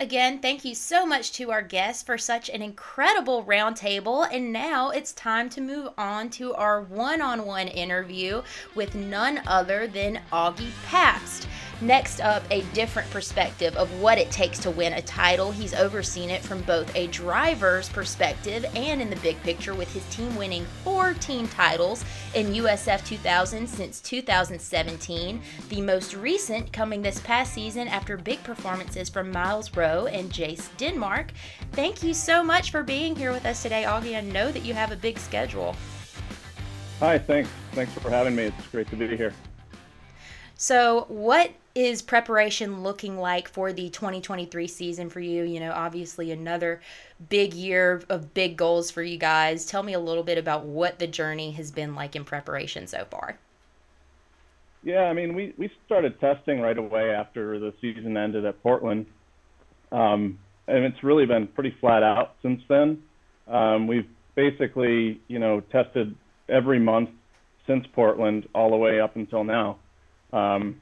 [0.00, 4.26] Again, thank you so much to our guests for such an incredible roundtable.
[4.32, 8.40] And now it's time to move on to our one on one interview
[8.74, 11.46] with none other than Augie Pabst.
[11.82, 15.50] Next up, a different perspective of what it takes to win a title.
[15.50, 20.04] He's overseen it from both a driver's perspective and in the big picture, with his
[20.14, 25.40] team winning four team titles in USF 2000 since 2017.
[25.70, 30.68] The most recent coming this past season after big performances from Myles Rowe and Jace
[30.76, 31.32] Denmark.
[31.72, 34.18] Thank you so much for being here with us today, Augie.
[34.18, 35.74] I know that you have a big schedule.
[36.98, 37.48] Hi, thanks.
[37.72, 38.44] Thanks for having me.
[38.44, 39.32] It's great to be here.
[40.56, 45.44] So, what is preparation looking like for the 2023 season for you?
[45.44, 46.80] You know, obviously another
[47.28, 49.66] big year of big goals for you guys.
[49.66, 53.04] Tell me a little bit about what the journey has been like in preparation so
[53.10, 53.38] far.
[54.82, 59.06] Yeah, I mean, we, we started testing right away after the season ended at Portland.
[59.92, 63.02] Um, and it's really been pretty flat out since then.
[63.46, 66.14] Um, we've basically, you know, tested
[66.48, 67.10] every month
[67.66, 69.78] since Portland all the way up until now.
[70.32, 70.80] Um,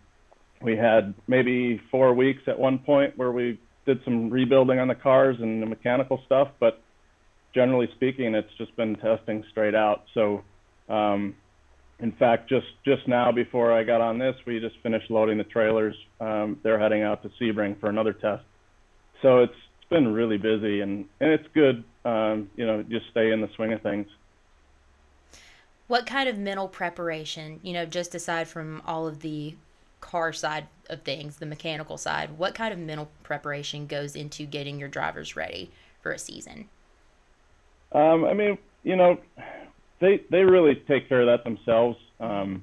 [0.62, 4.94] we had maybe four weeks at one point where we did some rebuilding on the
[4.94, 6.80] cars and the mechanical stuff, but
[7.54, 10.04] generally speaking, it's just been testing straight out.
[10.14, 10.42] So,
[10.88, 11.34] um,
[12.00, 15.44] in fact, just just now before I got on this, we just finished loading the
[15.44, 15.96] trailers.
[16.20, 18.44] Um, they're heading out to Sebring for another test.
[19.22, 21.82] So it's it's been really busy and and it's good.
[22.04, 24.06] Um, you know, just stay in the swing of things.
[25.86, 29.54] What kind of mental preparation, you know, just aside from all of the
[30.00, 34.78] car side of things, the mechanical side, what kind of mental preparation goes into getting
[34.78, 35.70] your drivers ready
[36.02, 36.68] for a season?
[37.92, 39.18] Um, I mean, you know,
[40.00, 41.98] they they really take care of that themselves.
[42.20, 42.62] Um,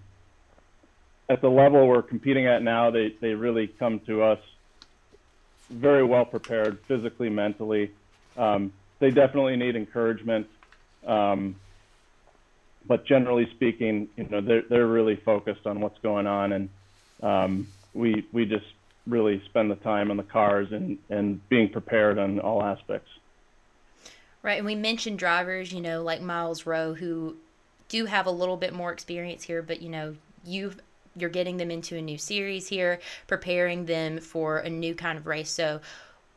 [1.30, 4.40] at the level we're competing at now, they they really come to us
[5.70, 7.92] very well prepared physically, mentally.
[8.38, 10.48] Um, they definitely need encouragement,
[11.06, 11.56] um,
[12.88, 16.70] but generally speaking, you know, they're they're really focused on what's going on and
[17.22, 18.66] um, we we just
[19.08, 23.10] really spend the time on the cars and and being prepared on all aspects.
[24.42, 27.36] Right, and we mentioned drivers, you know, like Myles Rowe, who
[27.90, 30.74] do have a little bit more experience here, but you know, you
[31.16, 35.26] you're getting them into a new series here, preparing them for a new kind of
[35.26, 35.50] race.
[35.50, 35.82] So,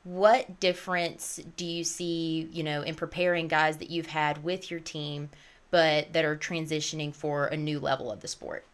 [0.05, 4.81] what difference do you see, you know, in preparing guys that you've had with your
[4.81, 5.29] team,
[5.71, 8.65] but that are transitioning for a new level of the sport?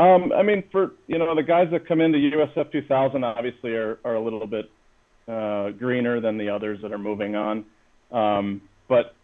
[0.00, 3.98] Um, I mean, for you know the guys that come into USF 2000 obviously are,
[4.02, 4.70] are a little bit
[5.28, 7.66] uh, greener than the others that are moving on.
[8.10, 9.14] Um, but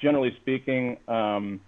[0.00, 1.60] generally speaking, um,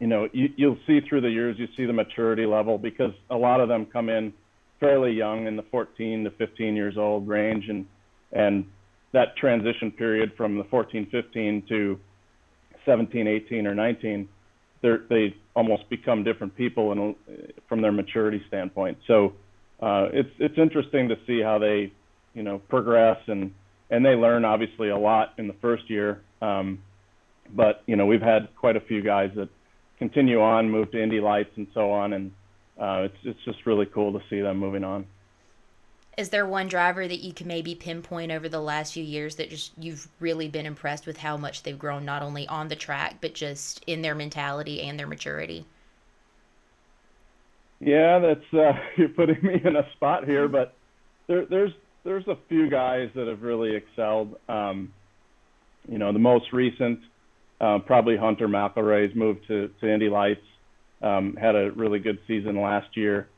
[0.00, 3.36] you know, you, you'll see through the years, you see the maturity level because a
[3.36, 4.34] lot of them come in
[4.78, 7.86] fairly young in the 14 to 15 years old range, and
[8.32, 8.66] and
[9.12, 11.98] that transition period from the 14, 15 to
[12.84, 14.28] 17, 18, or 19
[14.82, 17.14] they almost become different people and
[17.68, 18.98] from their maturity standpoint.
[19.06, 19.34] So
[19.80, 21.92] uh, it's it's interesting to see how they
[22.34, 23.52] you know progress and
[23.90, 26.22] and they learn obviously a lot in the first year.
[26.40, 26.80] Um,
[27.54, 29.48] but you know we've had quite a few guys that
[29.98, 32.32] continue on, move to Indy Lights and so on, and
[32.80, 35.06] uh, it's it's just really cool to see them moving on.
[36.18, 39.48] Is there one driver that you can maybe pinpoint over the last few years that
[39.48, 43.16] just you've really been impressed with how much they've grown, not only on the track
[43.20, 45.64] but just in their mentality and their maturity?
[47.80, 50.74] Yeah, that's uh, you're putting me in a spot here, but
[51.26, 51.72] there, there's
[52.04, 54.36] there's a few guys that have really excelled.
[54.48, 54.92] Um,
[55.88, 57.00] you know, the most recent,
[57.60, 60.44] uh, probably Hunter McElroy's moved to to Indy Lights,
[61.00, 63.28] um, had a really good season last year.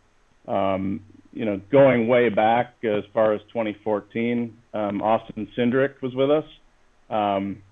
[0.48, 1.00] Um,
[1.34, 6.44] you know, going way back as far as 2014, um, Austin Cindric was with us.
[7.10, 7.62] Um,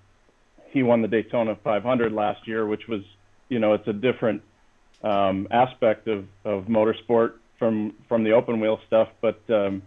[0.71, 3.01] he won the Daytona 500 last year, which was,
[3.47, 4.41] you know, it's a different
[5.01, 9.09] um, aspect of, of motorsport from from the open wheel stuff.
[9.21, 9.81] But um,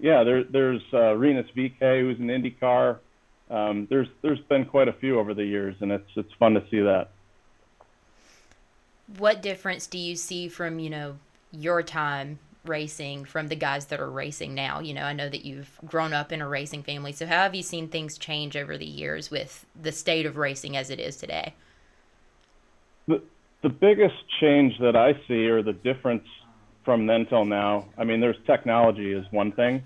[0.00, 2.98] yeah, there, there's uh, Rinus VeeKay, who's an IndyCar.
[3.50, 6.62] Um, there's there's been quite a few over the years, and it's it's fun to
[6.70, 7.10] see that.
[9.18, 11.18] What difference do you see from you know
[11.52, 14.80] your time racing from the guys that are racing now?
[14.80, 17.12] You know, I know that you've grown up in a racing family.
[17.12, 20.76] So, how have you seen things change over the years with the state of racing
[20.76, 21.54] as it is today?
[23.06, 23.22] The,
[23.62, 26.26] the biggest change that I see, or the difference
[26.84, 29.82] from then till now, I mean, there's technology is one thing.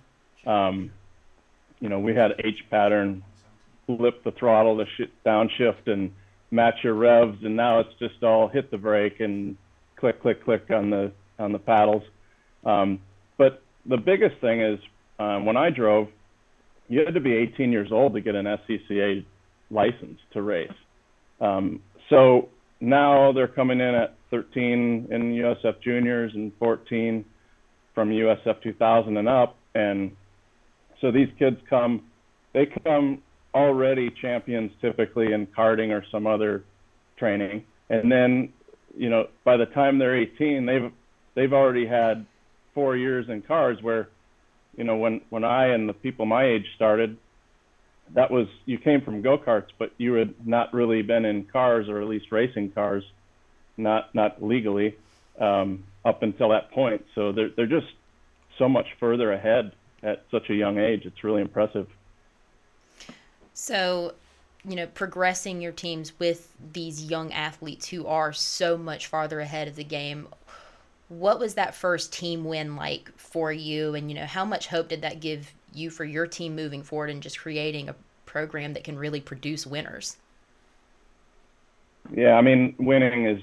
[0.46, 0.90] Um,
[1.80, 3.22] you know, we had H pattern,
[3.86, 6.12] flip the throttle to sh- downshift and
[6.50, 9.56] match your revs, and now it's just all hit the brake and
[9.96, 12.02] click, click, click on the on the paddles.
[12.64, 13.00] Um,
[13.38, 14.78] but the biggest thing is
[15.18, 16.08] um, when I drove,
[16.88, 19.24] you had to be 18 years old to get an SCCA
[19.70, 20.70] license to race.
[21.40, 22.48] Um, so
[22.80, 27.24] now they're coming in at 13 in USF juniors and 14
[27.94, 29.56] from USF 2000 and up.
[29.74, 30.12] And
[31.00, 32.02] so these kids come,
[32.52, 33.22] they come
[33.54, 36.64] already champions typically in karting or some other
[37.18, 37.64] training.
[37.88, 38.52] And then,
[38.96, 40.92] you know, by the time they're 18, they've,
[41.36, 42.26] they've already had
[42.74, 44.08] four years in cars where,
[44.76, 47.16] you know, when, when I and the people my age started,
[48.12, 52.02] that was, you came from go-karts, but you had not really been in cars or
[52.02, 53.04] at least racing cars,
[53.76, 54.96] not, not legally,
[55.40, 57.04] um, up until that point.
[57.14, 57.86] So they're, they're just
[58.58, 61.06] so much further ahead at such a young age.
[61.06, 61.88] It's really impressive.
[63.54, 64.14] So,
[64.68, 69.68] you know, progressing your teams with these young athletes who are so much farther ahead
[69.68, 70.28] of the game
[71.08, 73.94] what was that first team win like for you?
[73.94, 77.10] And you know how much hope did that give you for your team moving forward
[77.10, 77.94] and just creating a
[78.26, 80.16] program that can really produce winners?
[82.12, 83.40] Yeah i mean winning is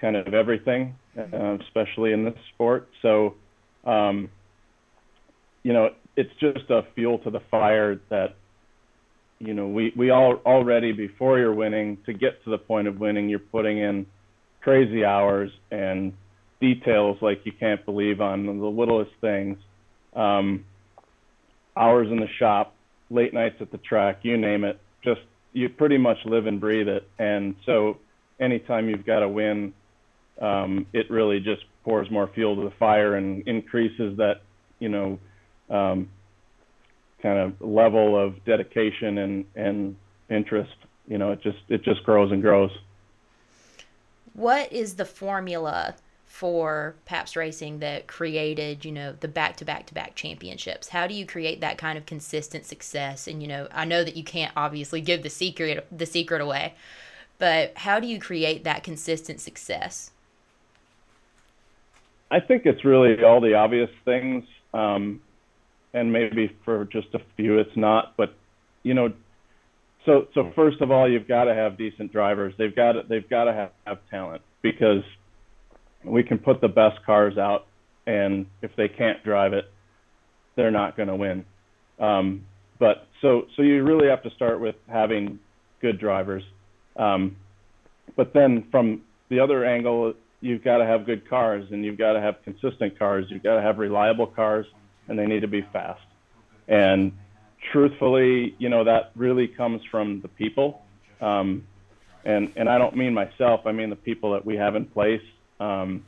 [0.00, 2.88] kind of everything uh, especially in this sport.
[3.02, 3.34] So
[3.84, 4.30] um,
[5.62, 8.34] you know it's just a fuel to the fire that
[9.38, 13.00] you know we we all already before you're winning to get to the point of
[13.00, 14.06] winning you're putting in
[14.60, 16.12] crazy hours and
[16.64, 19.58] details like you can't believe on the littlest things.
[20.14, 20.64] Um,
[21.76, 22.74] hours in the shop,
[23.10, 24.80] late nights at the track, you name it.
[25.02, 25.20] Just
[25.52, 27.06] you pretty much live and breathe it.
[27.18, 27.98] And so
[28.40, 29.74] anytime you've got a win,
[30.40, 34.40] um, it really just pours more fuel to the fire and increases that,
[34.78, 35.18] you know,
[35.68, 36.08] um,
[37.22, 39.96] kind of level of dedication and, and
[40.30, 40.74] interest.
[41.06, 42.70] You know, it just it just grows and grows.
[44.32, 45.94] What is the formula
[46.34, 50.88] for Pabst Racing that created, you know, the back to back to back championships?
[50.88, 53.28] How do you create that kind of consistent success?
[53.28, 56.74] And you know, I know that you can't obviously give the secret the secret away,
[57.38, 60.10] but how do you create that consistent success?
[62.32, 64.42] I think it's really all the obvious things,
[64.72, 65.20] um,
[65.92, 68.16] and maybe for just a few it's not.
[68.16, 68.34] But
[68.82, 69.12] you know,
[70.04, 72.54] so so first of all, you've got to have decent drivers.
[72.58, 75.04] They've got to, they've got to have, have talent because
[76.04, 77.66] we can put the best cars out,
[78.06, 79.64] and if they can't drive it,
[80.56, 81.44] they're not going to win.
[81.98, 82.44] Um,
[82.78, 85.38] but so so you really have to start with having
[85.80, 86.42] good drivers.
[86.96, 87.36] Um,
[88.16, 92.12] but then from the other angle, you've got to have good cars, and you've got
[92.12, 93.26] to have consistent cars.
[93.28, 94.66] You've got to have reliable cars,
[95.08, 96.02] and they need to be fast.
[96.68, 97.12] And
[97.72, 100.82] truthfully, you know that really comes from the people.
[101.20, 101.66] Um,
[102.24, 103.62] and and I don't mean myself.
[103.66, 105.22] I mean the people that we have in place
[105.60, 106.04] um,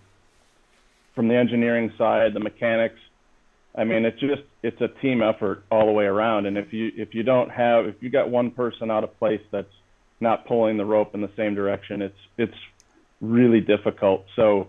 [1.14, 2.98] from the engineering side, the mechanics.
[3.74, 6.46] I mean, it's just it's a team effort all the way around.
[6.46, 9.40] And if you if you don't have if you got one person out of place
[9.50, 9.68] that's
[10.20, 12.58] not pulling the rope in the same direction, it's it's
[13.20, 14.24] really difficult.
[14.34, 14.68] So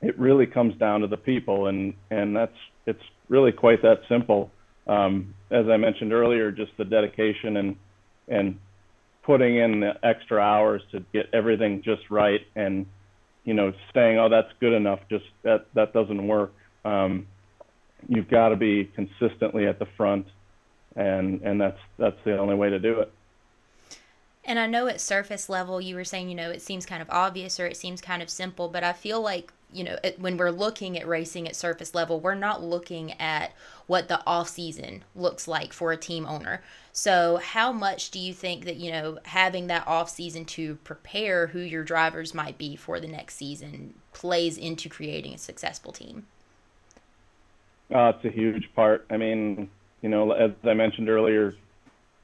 [0.00, 4.50] it really comes down to the people, and and that's it's really quite that simple.
[4.86, 7.76] Um, as I mentioned earlier, just the dedication and
[8.28, 8.58] and
[9.24, 12.86] putting in the extra hours to get everything just right and
[13.44, 16.52] you know, saying, "Oh, that's good enough," just that that doesn't work.
[16.84, 17.26] Um,
[18.08, 20.26] you've got to be consistently at the front,
[20.96, 23.12] and and that's that's the only way to do it.
[24.46, 27.08] And I know at surface level, you were saying, you know, it seems kind of
[27.10, 30.36] obvious or it seems kind of simple, but I feel like you know, it, when
[30.36, 33.52] we're looking at racing at surface level, we're not looking at
[33.88, 36.62] what the off season looks like for a team owner.
[36.92, 41.48] So, how much do you think that, you know, having that off season to prepare
[41.48, 46.26] who your drivers might be for the next season plays into creating a successful team?
[47.92, 49.04] Uh, it's a huge part.
[49.10, 49.68] I mean,
[50.02, 51.56] you know, as I mentioned earlier,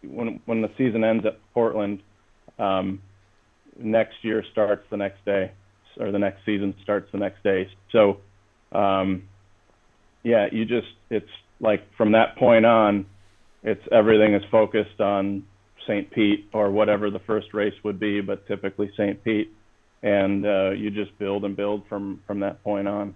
[0.02, 2.00] when when the season ends at Portland,
[2.60, 3.00] um,
[3.78, 5.52] next year starts the next day,
[5.98, 7.68] or the next season starts the next day.
[7.92, 8.18] So,
[8.72, 9.24] um,
[10.22, 11.30] yeah, you just it's
[11.60, 13.06] like from that point on,
[13.62, 15.44] it's everything is focused on
[15.86, 16.10] St.
[16.10, 19.22] Pete or whatever the first race would be, but typically St.
[19.24, 19.52] Pete,
[20.02, 23.14] and uh, you just build and build from from that point on.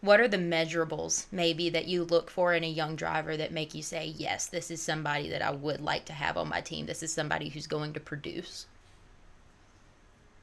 [0.00, 3.74] What are the measurables maybe that you look for in a young driver that make
[3.74, 6.86] you say, yes, this is somebody that I would like to have on my team.
[6.86, 8.66] This is somebody who's going to produce.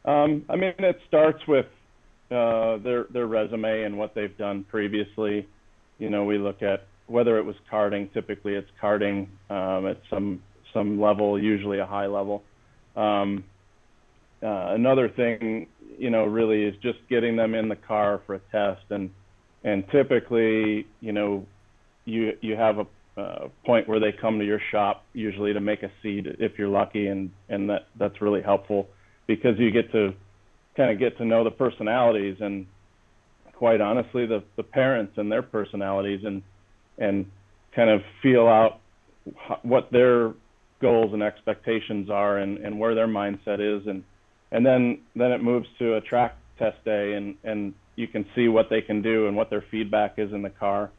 [0.05, 1.67] Um, I mean, it starts with
[2.29, 5.47] uh, their their resume and what they've done previously.
[5.99, 8.11] You know, we look at whether it was karting.
[8.13, 10.41] Typically, it's karting um, at some
[10.73, 12.43] some level, usually a high level.
[12.95, 13.45] Um,
[14.41, 18.39] uh, another thing, you know, really is just getting them in the car for a
[18.51, 19.09] test, and
[19.63, 21.45] and typically, you know,
[22.05, 22.87] you you have a
[23.19, 26.69] uh, point where they come to your shop usually to make a seed if you're
[26.69, 28.87] lucky, and and that that's really helpful
[29.27, 30.13] because you get to
[30.75, 32.65] kind of get to know the personalities and
[33.53, 36.41] quite honestly the the parents and their personalities and
[36.97, 37.25] and
[37.75, 38.79] kind of feel out
[39.61, 40.33] what their
[40.81, 43.87] goals and expectations are and, and where their mindset is.
[43.87, 44.03] And
[44.51, 48.47] and then then it moves to a track test day and and you can see
[48.47, 50.91] what they can do and what their feedback is in the car.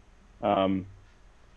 [0.42, 0.86] Um,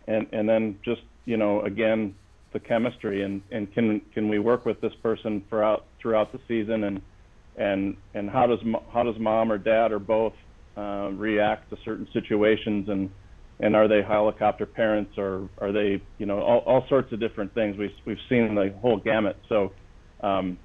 [0.07, 2.15] and and then just you know again
[2.53, 6.83] the chemistry and and can can we work with this person throughout throughout the season?
[6.83, 7.01] And
[7.57, 8.59] and and how does
[8.93, 10.33] how does mom or dad or both
[10.75, 12.87] uh, react to certain situations?
[12.89, 13.09] And
[13.59, 17.53] and are they helicopter parents or are they you know all, all sorts of different
[17.53, 19.37] things we've we've seen the whole gamut.
[19.49, 19.73] So
[20.21, 20.57] um,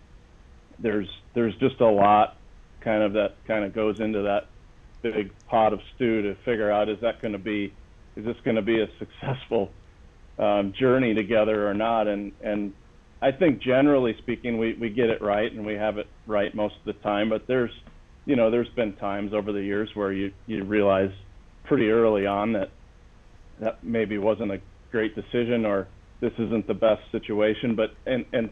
[0.78, 2.36] there's there's just a lot
[2.82, 4.48] kind of that kind of goes into that
[5.02, 7.72] big pot of stew to figure out is that going to be
[8.16, 9.70] is this going to be a successful
[10.38, 12.08] um, journey together or not.
[12.08, 12.72] And and
[13.20, 16.74] I think generally speaking, we we get it right and we have it right most
[16.76, 17.28] of the time.
[17.28, 17.72] But there's
[18.24, 21.10] you know there's been times over the years where you you realize
[21.64, 22.70] pretty early on that
[23.60, 25.88] that maybe wasn't a great decision or
[26.20, 27.74] this isn't the best situation.
[27.76, 28.50] But and and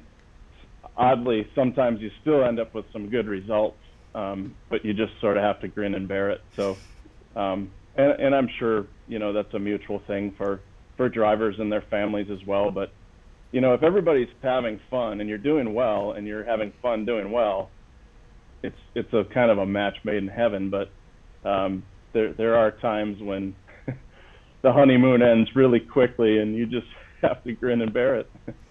[0.96, 3.78] oddly, sometimes you still end up with some good results,
[4.14, 6.40] um, but you just sort of have to grin and bear it.
[6.56, 6.78] So,
[7.36, 10.64] um, and, and I'm sure you know that's a mutual thing for
[10.96, 12.70] for drivers and their families as well.
[12.70, 12.90] But
[13.52, 17.30] you know, if everybody's having fun and you're doing well and you're having fun doing
[17.32, 17.72] well,
[18.62, 20.70] it's it's a kind of a match made in heaven.
[20.70, 23.56] But um, there there are times when
[24.62, 26.86] the honeymoon ends really quickly and you just
[27.22, 28.32] have to grin and bear it.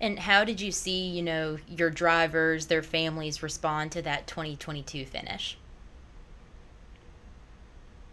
[0.00, 5.04] And how did you see, you know, your drivers, their families respond to that 2022
[5.04, 5.58] finish?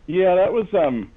[0.08, 1.12] Yeah, that was um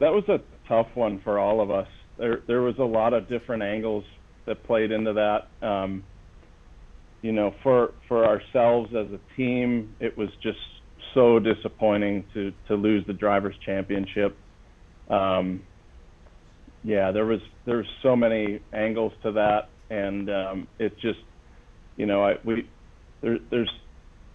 [0.00, 1.88] that was a tough one for all of us.
[2.18, 4.04] There there was a lot of different angles
[4.46, 5.66] that played into that.
[5.66, 6.04] Um,
[7.22, 10.58] you know, for for ourselves as a team, it was just
[11.14, 14.36] so disappointing to to lose the drivers' championship.
[15.08, 15.62] Um,
[16.82, 21.20] yeah, there was there was so many angles to that, and um, it just,
[21.96, 22.68] you know, I we
[23.22, 23.70] there there's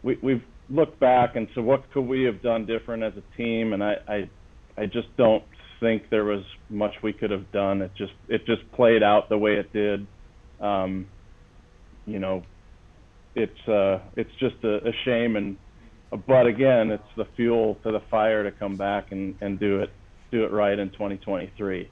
[0.03, 3.73] we we've looked back and so what could we have done different as a team,
[3.73, 4.29] and I I
[4.77, 5.43] I just don't
[5.79, 7.81] think there was much we could have done.
[7.81, 10.07] It just it just played out the way it did.
[10.59, 11.07] Um,
[12.05, 12.43] you know,
[13.35, 15.57] it's uh, it's just a, a shame, and
[16.27, 19.89] but again, it's the fuel to the fire to come back and, and do it
[20.31, 21.89] do it right in 2023.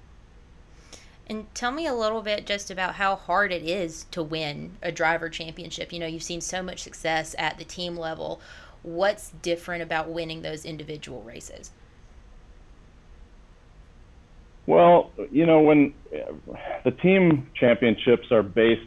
[1.29, 4.93] And tell me a little bit just about how hard it is to win a
[4.93, 5.91] driver championship.
[5.91, 8.39] You know, you've seen so much success at the team level.
[8.81, 11.71] What's different about winning those individual races?
[14.65, 16.33] Well, you know, when uh,
[16.85, 18.81] the team championships are based,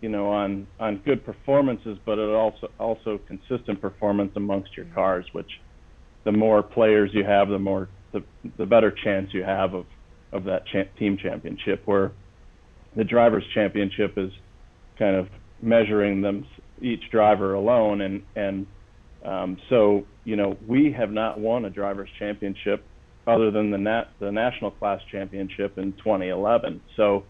[0.00, 4.94] you know, on on good performances, but it also also consistent performance amongst your mm-hmm.
[4.94, 5.26] cars.
[5.32, 5.60] Which,
[6.24, 8.22] the more players you have, the more the
[8.58, 9.86] the better chance you have of
[10.32, 11.82] of that cha- team championship.
[11.84, 12.12] Where
[12.96, 14.30] the drivers' championship is
[14.98, 15.28] kind of
[15.62, 16.46] measuring them
[16.80, 18.66] each driver alone, and and
[19.24, 22.84] um, so you know we have not won a drivers' championship
[23.26, 26.80] other than the nat the national class championship in 2011.
[26.96, 27.24] So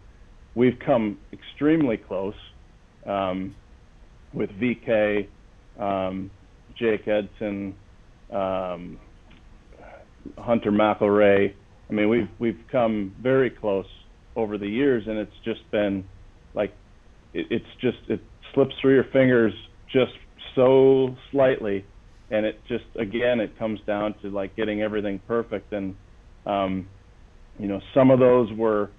[0.54, 2.34] we've come extremely close
[3.06, 3.54] um,
[4.32, 5.26] with VeeKay,
[5.78, 6.30] um,
[6.78, 7.74] Jake Eidson,
[8.32, 8.98] um,
[10.38, 11.54] Hunter McElrea.
[11.90, 13.86] I mean, we've we've come very close
[14.36, 16.04] over the years, and it's just been
[16.54, 16.72] like
[17.34, 18.20] it, it's just it
[18.54, 19.52] slips through your fingers
[19.92, 20.12] just
[20.54, 21.84] so slightly
[22.30, 25.72] and it just again it comes down to like getting everything perfect.
[25.72, 25.94] And
[26.46, 26.88] um
[27.60, 28.90] you know, some of those were,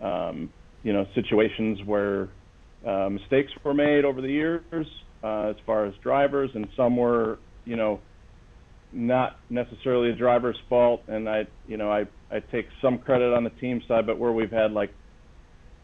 [0.00, 0.50] um,
[0.82, 2.28] you know, situations where
[2.86, 4.86] uh, mistakes were made over the years
[5.22, 8.00] uh, as far as drivers, and some were, you know,
[8.96, 11.02] not necessarily the driver's fault.
[11.06, 14.32] And I, you know, I I take some credit on the team side, but where
[14.32, 14.90] we've had like,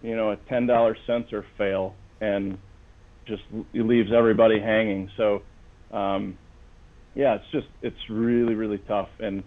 [0.03, 2.59] you know, a ten dollar sensor fail and
[3.27, 3.43] just
[3.75, 5.11] leaves everybody hanging.
[5.17, 5.43] So,
[5.93, 6.39] um,
[7.15, 9.11] yeah, it's just it's really really tough.
[9.21, 9.45] And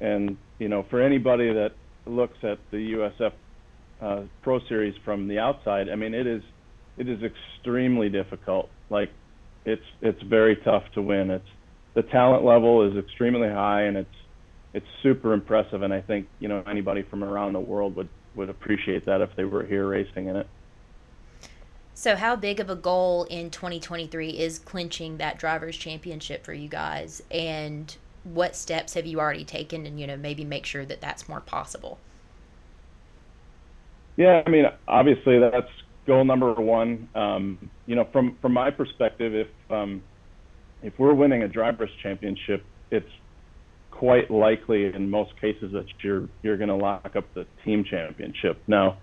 [0.00, 1.70] and you know, for anybody that
[2.06, 3.32] looks at the USF
[4.02, 6.42] uh, Pro Series from the outside, I mean, it is
[6.98, 8.68] it is extremely difficult.
[8.90, 9.10] Like,
[9.64, 11.30] it's it's very tough to win.
[11.30, 11.44] It's
[11.94, 14.16] the talent level is extremely high, and it's
[14.72, 15.82] it's super impressive.
[15.82, 19.34] And I think you know anybody from around the world would would appreciate that if
[19.36, 20.48] they were here racing in it.
[21.96, 26.68] So, how big of a goal in 2023 is clinching that drivers' championship for you
[26.68, 27.22] guys?
[27.30, 31.28] And what steps have you already taken and you know maybe make sure that that's
[31.28, 31.98] more possible
[34.16, 35.70] yeah i mean obviously that's
[36.06, 40.02] goal number one um, you know from from my perspective if um,
[40.84, 43.10] if we're winning a drivers championship it's
[43.90, 48.62] quite likely in most cases that you're you're going to lock up the team championship
[48.66, 48.98] now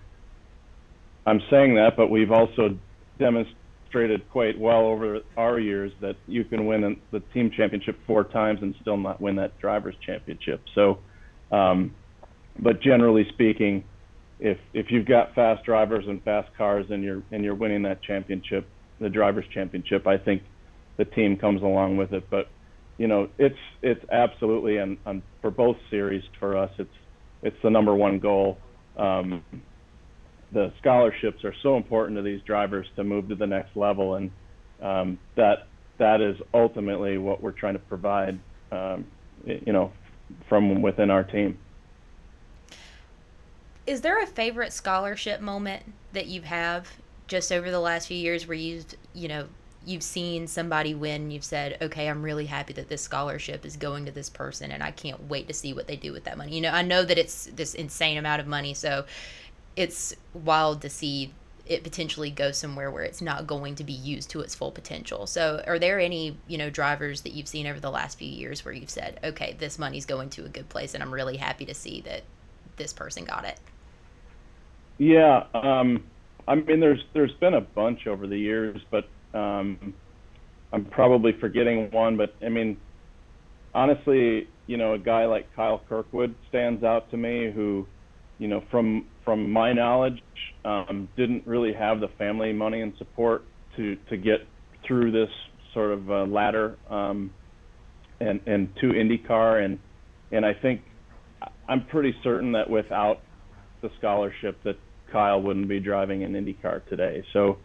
[1.26, 2.70] i'm saying that but we've also
[3.18, 8.60] demonstrated quite well over our years that you can win the team championship four times
[8.62, 10.62] and still not win that drivers championship.
[10.74, 10.98] So,
[11.50, 11.94] um,
[12.58, 13.84] but generally speaking,
[14.40, 18.02] if if you've got fast drivers and fast cars and you're and you're winning that
[18.02, 18.66] championship,
[19.00, 20.42] the drivers championship, I think
[20.96, 22.28] the team comes along with it.
[22.30, 22.48] But
[22.98, 26.94] you know, it's it's absolutely and, and for both series for us, it's
[27.42, 28.58] it's the number one goal.
[28.96, 29.42] Um,
[30.52, 34.30] the scholarships are so important to these drivers to move to the next level, and
[34.80, 35.66] um, that
[35.98, 38.38] that is ultimately what we're trying to provide,
[38.70, 39.06] um,
[39.44, 39.92] you know,
[40.48, 41.58] from within our team.
[43.86, 46.88] Is there a favorite scholarship moment that you have
[47.26, 49.48] just over the last few years where you've, you know,
[49.84, 54.06] you've seen somebody win, you've said, okay, I'm really happy that this scholarship is going
[54.06, 56.54] to this person and I can't wait to see what they do with that money.
[56.54, 59.04] You know, I know that it's this insane amount of money, so
[59.76, 61.32] it's wild to see
[61.66, 65.26] it potentially go somewhere where it's not going to be used to its full potential.
[65.26, 68.64] So, are there any, you know, drivers that you've seen over the last few years
[68.64, 71.64] where you've said, "Okay, this money's going to a good place and I'm really happy
[71.66, 72.24] to see that
[72.76, 73.60] this person got it?"
[74.98, 76.04] Yeah, um
[76.48, 79.94] I mean there's there's been a bunch over the years, but um
[80.72, 82.78] I'm probably forgetting one, but I mean
[83.74, 87.88] honestly, you know, a guy like Kyle Kirkwood stands out to me who,
[88.38, 90.20] you know, from from my knowledge,
[90.64, 93.44] um, didn't really have the family money and support
[93.76, 94.48] to to get
[94.86, 95.30] through this
[95.74, 97.32] sort of uh, ladder um,
[98.20, 99.78] and and to IndyCar and
[100.30, 100.82] and I think
[101.68, 103.22] I'm pretty certain that without
[103.82, 104.76] the scholarship that
[105.10, 107.24] Kyle wouldn't be driving an IndyCar today.
[107.32, 107.58] So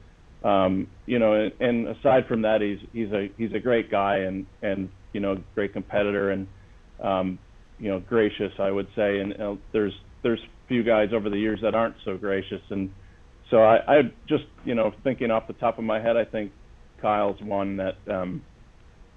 [0.44, 4.18] um, you know, and, and aside from that, he's he's a he's a great guy
[4.20, 6.48] and and you know great competitor and
[7.04, 7.40] um,
[7.80, 11.60] you know gracious I would say and uh, there's there's few guys over the years
[11.62, 12.62] that aren't so gracious.
[12.70, 12.90] And
[13.50, 16.52] so I, I just, you know, thinking off the top of my head, I think
[17.02, 18.44] Kyle's one that um,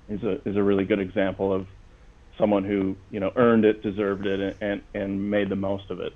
[0.08, 1.66] is a is a really good example of
[2.38, 6.12] someone who you know earned it, deserved it, and and made the most of it.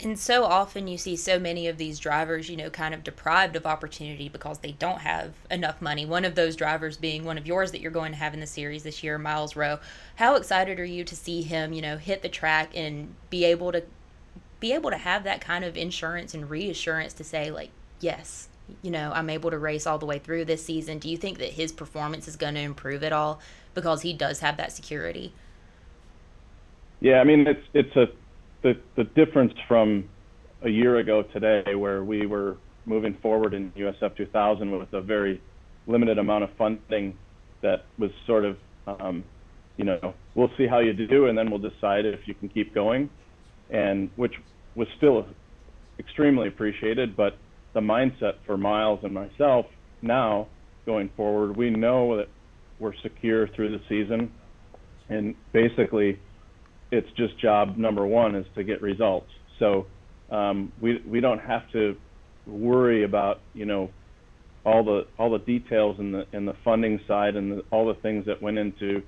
[0.00, 3.56] And so often you see so many of these drivers, you know, kind of deprived
[3.56, 6.06] of opportunity because they don't have enough money.
[6.06, 8.46] One of those drivers being one of yours that you're going to have in the
[8.46, 9.80] series this year, Myles Rowe.
[10.16, 13.72] How excited are you to see him, you know, hit the track and be able
[13.72, 13.82] to
[14.60, 17.70] be able to have that kind of insurance and reassurance to say like
[18.00, 18.48] yes
[18.82, 21.38] you know i'm able to race all the way through this season do you think
[21.38, 23.40] that his performance is going to improve at all
[23.74, 25.32] because he does have that security
[27.00, 28.08] yeah i mean it's it's a
[28.62, 30.08] the the difference from
[30.62, 35.40] a year ago today where we were moving forward in usf 2000 with a very
[35.86, 37.16] limited amount of funding
[37.62, 38.56] that was sort of
[38.86, 39.24] um,
[39.76, 42.74] you know we'll see how you do and then we'll decide if you can keep
[42.74, 43.08] going
[43.70, 44.32] and which
[44.74, 45.26] was still
[45.98, 47.16] extremely appreciated.
[47.16, 47.36] But
[47.74, 49.66] the mindset for Myles and myself
[50.02, 50.48] now
[50.86, 52.28] going forward, we know that
[52.78, 54.32] we're secure through the season,
[55.08, 56.18] and basically,
[56.90, 59.30] it's just job number one is to get results.
[59.58, 59.86] So
[60.30, 61.96] um, we we don't have to
[62.46, 63.90] worry about you know
[64.64, 68.00] all the all the details in the in the funding side and the, all the
[68.00, 69.02] things that went into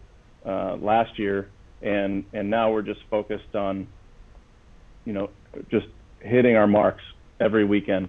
[0.47, 1.51] uh, last year,
[1.83, 3.87] and and now we're just focused on
[5.05, 5.31] you know,
[5.71, 5.87] just
[6.21, 7.03] hitting our marks
[7.41, 8.09] every weekend,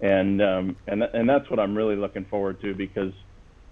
[0.00, 3.12] and um, and and that's what I'm really looking forward to because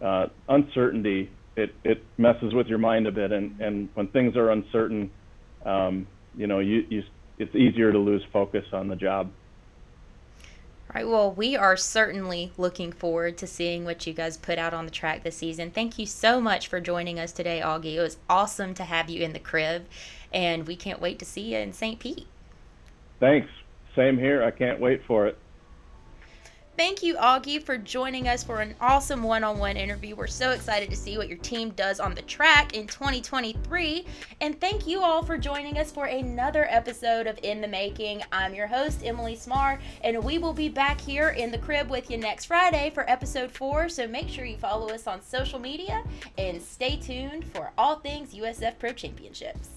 [0.03, 4.51] uh, uncertainty it it messes with your mind a bit, and and when things are
[4.51, 5.11] uncertain,
[5.65, 6.07] um,
[6.37, 7.03] you know, you you
[7.39, 9.31] it's easier to lose focus on the job.
[10.95, 11.07] Right.
[11.07, 14.91] Well, we are certainly looking forward to seeing what you guys put out on the
[14.91, 15.71] track this season.
[15.71, 17.95] Thank you so much for joining us today, Augie.
[17.95, 19.87] It was awesome to have you in the crib,
[20.33, 22.01] and we can't wait to see you in St.
[22.01, 22.27] Pete.
[23.21, 23.49] Thanks.
[23.95, 24.43] Same here.
[24.43, 25.39] I can't wait for it.
[26.77, 30.17] Thank you, Augie, for joining us for an awesome one on one interview.
[30.17, 34.07] We're so excited to see what your team does on the track in 2023.
[34.41, 38.23] And thank you all for joining us for another episode of In the Making.
[38.33, 42.11] I'm your host, Emilee Smarr, and we will be back here in the crib with
[42.11, 43.91] you next Friday for episode four.
[43.91, 46.03] So make sure you follow us on social media
[46.39, 49.69] and stay tuned for all things USF Pro Championships.